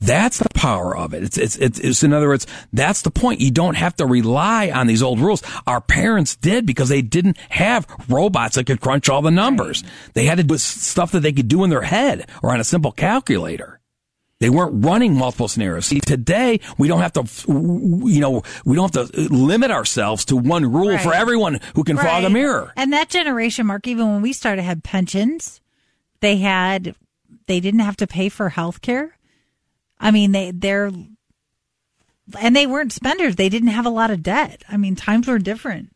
[0.00, 1.22] That's the power of it.
[1.22, 3.40] It's, it's, it's, it's, in other words, that's the point.
[3.40, 5.42] You don't have to rely on these old rules.
[5.66, 9.82] Our parents did because they didn't have robots that could crunch all the numbers.
[10.12, 12.64] They had to do stuff that they could do in their head or on a
[12.64, 13.80] simple calculator.
[14.38, 15.86] They weren't running multiple scenarios.
[15.86, 20.26] See, today we don't have to, you know, we don't have to uh, limit ourselves
[20.26, 22.70] to one rule for everyone who can fog a mirror.
[22.76, 25.62] And that generation, Mark, even when we started, had pensions.
[26.20, 26.94] They had,
[27.46, 29.15] they didn't have to pay for health care.
[29.98, 30.90] I mean, they, they're,
[32.38, 33.36] and they weren't spenders.
[33.36, 34.62] They didn't have a lot of debt.
[34.68, 35.90] I mean, times were different.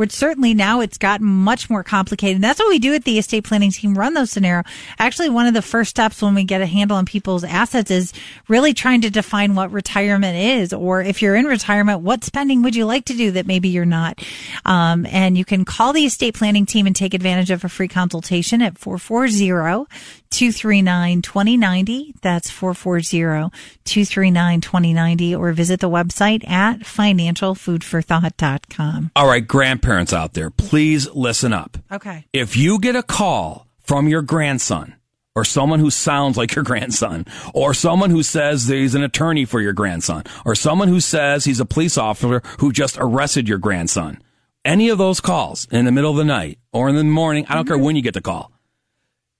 [0.00, 2.36] Which certainly now it's gotten much more complicated.
[2.36, 4.64] And that's what we do at the estate planning team, run those scenarios.
[4.98, 8.14] Actually, one of the first steps when we get a handle on people's assets is
[8.48, 10.72] really trying to define what retirement is.
[10.72, 13.84] Or if you're in retirement, what spending would you like to do that maybe you're
[13.84, 14.24] not?
[14.64, 17.86] Um, and you can call the estate planning team and take advantage of a free
[17.86, 19.86] consultation at 440
[20.30, 22.14] 239 2090.
[22.22, 23.50] That's 440
[23.84, 25.34] 239 2090.
[25.34, 29.10] Or visit the website at financialfoodforthought.com.
[29.14, 31.76] All right, grandparents out there, please listen up.
[31.90, 32.24] Okay.
[32.32, 34.94] If you get a call from your grandson
[35.34, 39.44] or someone who sounds like your grandson or someone who says that he's an attorney
[39.44, 43.58] for your grandson or someone who says he's a police officer who just arrested your
[43.58, 44.20] grandson,
[44.64, 47.54] any of those calls in the middle of the night or in the morning, I
[47.54, 48.52] don't care when you get the call.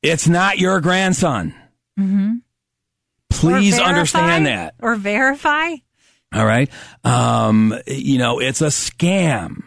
[0.03, 1.55] It's not your grandson.
[1.99, 2.37] Mm-hmm.
[3.29, 4.75] Please verify- understand that.
[4.81, 5.75] Or verify.
[6.33, 6.71] All right.
[7.05, 9.65] Um, you know, it's a scam.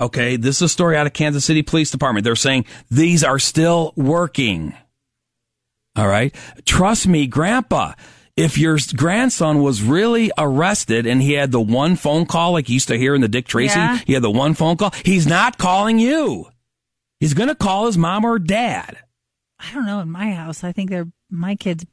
[0.00, 0.36] Okay.
[0.36, 2.24] This is a story out of Kansas City Police Department.
[2.24, 4.74] They're saying these are still working.
[5.96, 6.34] All right.
[6.64, 7.94] Trust me, grandpa.
[8.36, 12.74] If your grandson was really arrested and he had the one phone call like you
[12.74, 13.98] used to hear in the Dick Tracy, Yeah.
[14.06, 16.46] he had the one phone call, he's not calling you.
[17.18, 18.98] He's going to call his mom or dad.
[19.58, 20.00] I don't know.
[20.00, 21.86] In my house, I think they're my kids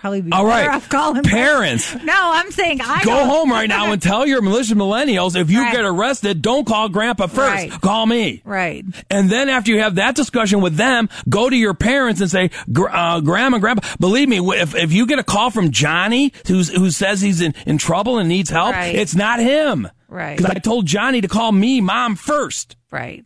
[0.00, 0.68] probably be All right.
[0.68, 4.40] off calling Parents, No, I'm saying I Go don't- home right now and tell your
[4.42, 5.72] malicious millennials if you Right.
[5.72, 7.38] get arrested, don't call grandpa first.
[7.70, 7.80] Right.
[7.80, 8.42] Call me.
[8.44, 8.84] Right.
[9.10, 12.50] And then after you have that discussion with them, go to your parents and say,
[12.72, 16.68] "Gr- uh, grandma, grandpa, believe me, if, if you get a call from Johnny who's,
[16.68, 18.94] who says he's in, in trouble and needs help, Right.
[18.94, 19.88] it's not him.
[20.08, 20.36] Right.
[20.36, 22.76] Because I told Johnny to call me, mom, first.
[22.90, 23.22] Right.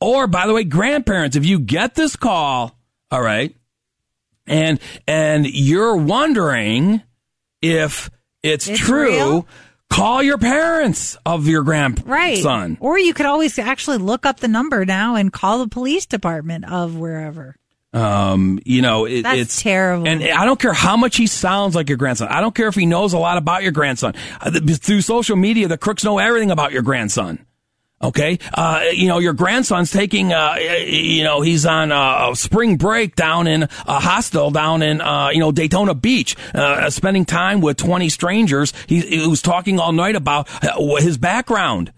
[0.00, 2.76] Or, by the way, grandparents, if you get this call,
[3.10, 3.54] all right,
[4.46, 7.02] and and you're wondering
[7.62, 8.10] if
[8.42, 9.48] it's, It's true, real?
[9.88, 12.04] Call your parents of your grandson.
[12.06, 12.76] Right.
[12.80, 16.70] Or you could always actually look up the number now and call the police department
[16.70, 17.56] of wherever.
[17.92, 20.06] Um, you know, it, That's it's terrible.
[20.06, 22.28] And I don't care how much he sounds like your grandson.
[22.28, 24.14] I don't care if he knows a lot about your grandson.
[24.40, 27.46] Uh, Through social media, the crooks know everything about your grandson.
[28.06, 32.76] Okay, uh, you know your grandson's taking, uh, you know, he's on uh, a spring
[32.76, 37.60] break down in a hostel down in, uh, you know, Daytona Beach, uh, spending time
[37.60, 38.72] with twenty strangers.
[38.86, 40.48] He, he was talking all night about
[41.00, 41.92] his background.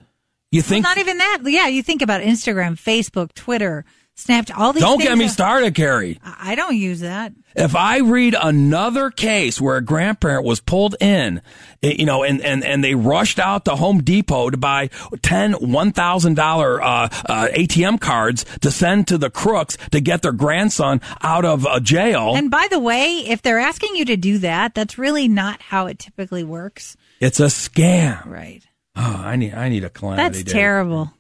[0.51, 0.83] You think?
[0.83, 1.41] Not even that.
[1.45, 3.85] Yeah, you think about Instagram, Facebook, Twitter,
[4.19, 6.19] Snapchat, all these don't get me started, Carrie.
[6.25, 7.33] I don't use that.
[7.55, 11.41] If I read another case where a grandparent was pulled in,
[11.85, 14.89] eh, you know, and, and, and they rushed out to Home Depot to buy
[15.23, 21.01] 10 $1,000 uh, uh, ATM cards to send to the crooks to get their grandson
[21.23, 24.75] out of uh, jail, And by the way, if they're asking you to do that,
[24.75, 26.97] that's really not how it typically works.
[27.21, 28.27] it's a scam.
[28.27, 28.65] Right.
[28.97, 30.23] Oh, I need I need a calamity.
[30.23, 30.53] That's day.
[30.53, 31.13] terrible.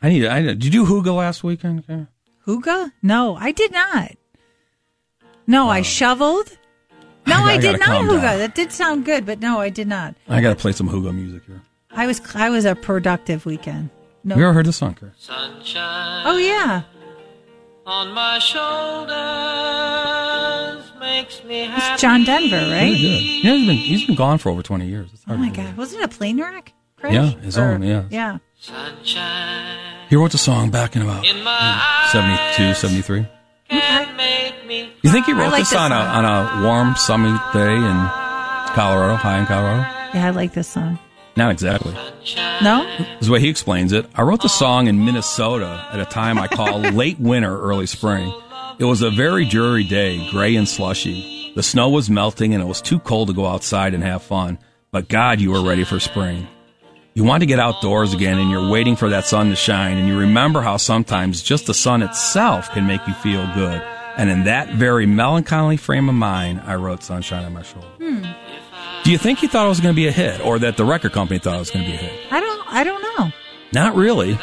[0.00, 0.26] I need.
[0.26, 2.08] I need, did you do Hygge last weekend?
[2.48, 2.62] Karen?
[2.62, 2.92] Hygge?
[3.02, 4.12] No, I did not.
[5.46, 5.82] No, I oh.
[5.82, 6.56] shoveled.
[7.26, 8.22] No, I- I, I did not calm hygge.
[8.22, 8.38] down.
[8.38, 10.14] That did sound good, but no, I did not.
[10.28, 11.62] I got to play some Hygge music here.
[11.90, 13.90] I was I was a productive weekend.
[14.24, 14.34] No.
[14.34, 15.14] Have you ever heard this song, Karen?
[15.30, 16.82] Oh yeah.
[17.86, 19.08] on my shoulders
[21.00, 21.92] makes me happy.
[21.94, 22.90] It's John Denver, Very right?
[22.90, 23.22] good.
[23.22, 25.10] Yeah, he's been he's been gone for over twenty years.
[25.12, 25.76] It's Oh my to god.
[25.76, 26.72] Wasn't it a plane wreck?
[26.96, 27.14] Crash?
[27.14, 28.04] Yeah, his own, yeah.
[28.10, 28.38] Yeah.
[28.60, 29.78] Sunshine
[30.10, 33.26] He wrote the song back in about in my mm, 72, 73.
[33.68, 36.96] can make me You think he wrote like this this on a on a warm,
[36.96, 37.96] sunny day in
[38.74, 39.82] Colorado, high in Colorado?
[40.12, 40.98] Yeah, I like this song.
[41.36, 41.94] Not exactly.
[42.60, 42.84] No?
[42.98, 44.06] This is the way he explains it.
[44.16, 48.34] I wrote the song in Minnesota at a time I call late winter, early spring.
[48.80, 51.52] It was a very dreary day, gray and slushy.
[51.54, 54.58] The snow was melting and it was too cold to go outside and have fun.
[54.90, 56.48] But God, you were ready for spring.
[57.18, 60.06] You want to get outdoors again and you're waiting for that sun to shine and
[60.06, 63.82] you remember how sometimes just the sun itself can make you feel good.
[64.16, 67.88] And in that very melancholy frame of mind, I wrote Sunshine on My Shoulder.
[67.98, 68.22] Hmm.
[69.02, 70.84] Do you think he thought it was going to be a hit or that the
[70.84, 72.32] record company thought it was going to be a hit?
[72.32, 73.32] I don't I don't know.
[73.72, 74.38] Not really.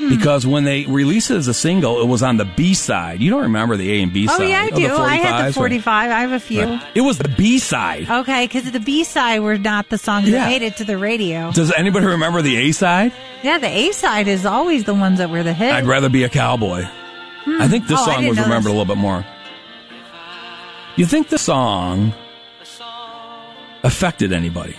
[0.00, 0.08] Hmm.
[0.08, 3.20] Because when they released it as a single, it was on the B side.
[3.20, 4.40] You don't remember the A and B oh, side?
[4.40, 4.96] Oh yeah, I do.
[4.96, 6.10] I had the 45.
[6.10, 6.64] I have a few.
[6.64, 6.82] Right.
[6.94, 8.08] It was the B side.
[8.08, 10.38] Okay, because the B side were not the songs Yeah.
[10.38, 11.52] that made it to the radio.
[11.52, 13.12] Does anybody remember the A side?
[13.42, 15.70] Yeah, the A side is always the ones that were the hit.
[15.70, 16.84] I'd rather be a cowboy.
[17.44, 17.60] Hmm.
[17.60, 18.72] I think this Oh, song was remembered this.
[18.72, 19.26] a little bit more.
[20.96, 22.14] You think the song
[23.82, 24.76] affected anybody?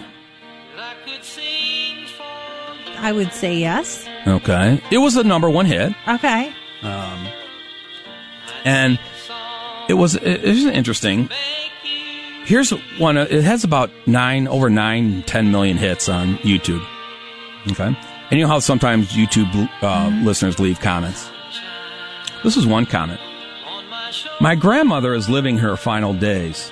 [2.98, 4.08] I would say yes.
[4.28, 4.82] Okay.
[4.92, 5.94] It was a number one hit.
[6.08, 6.54] Okay.
[6.84, 7.28] Um,
[8.66, 9.00] and
[9.90, 11.30] it was it, was interesting.
[12.46, 13.18] Here's one.
[13.18, 16.86] uh, It has about nine over nine, ten million hits on YouTube.
[17.72, 21.30] Okay, and you know how sometimes YouTube uh, listeners leave comments.
[22.44, 23.20] This is one comment.
[24.40, 26.72] My grandmother is living her final days.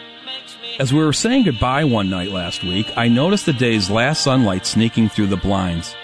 [0.79, 4.65] As we were saying goodbye one night last week, I noticed the day's last sunlight
[4.65, 5.95] sneaking through the blinds.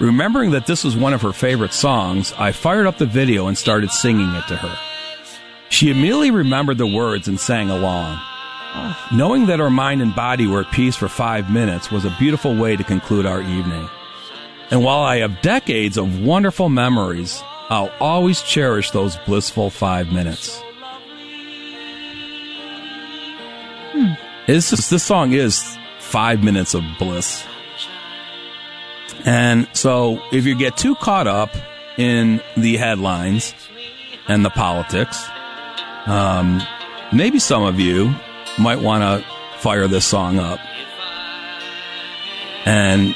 [0.00, 3.58] Remembering that this was one of her favorite songs, I fired up the video and
[3.58, 4.78] started singing it to her.
[5.70, 8.18] She immediately remembered the words and sang along.
[9.12, 12.54] Knowing that her mind and body were at peace for five minutes was a beautiful
[12.54, 13.88] way to conclude our evening.
[14.70, 20.60] And while I have decades of wonderful memories, I'll always cherish those blissful five minutes.
[23.92, 24.12] Hmm.
[24.46, 27.44] This, is- this song is five minutes of bliss.
[29.28, 31.50] And so if you get too caught up
[31.98, 33.54] in the headlines
[34.26, 35.22] and the politics,
[36.06, 36.62] um,
[37.12, 38.14] maybe some of you
[38.58, 40.58] might want to fire this song up
[42.64, 43.14] and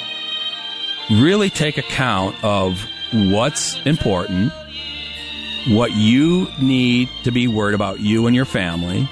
[1.11, 4.53] really take account of what's important,
[5.69, 9.09] what you need to be worried about you and your family.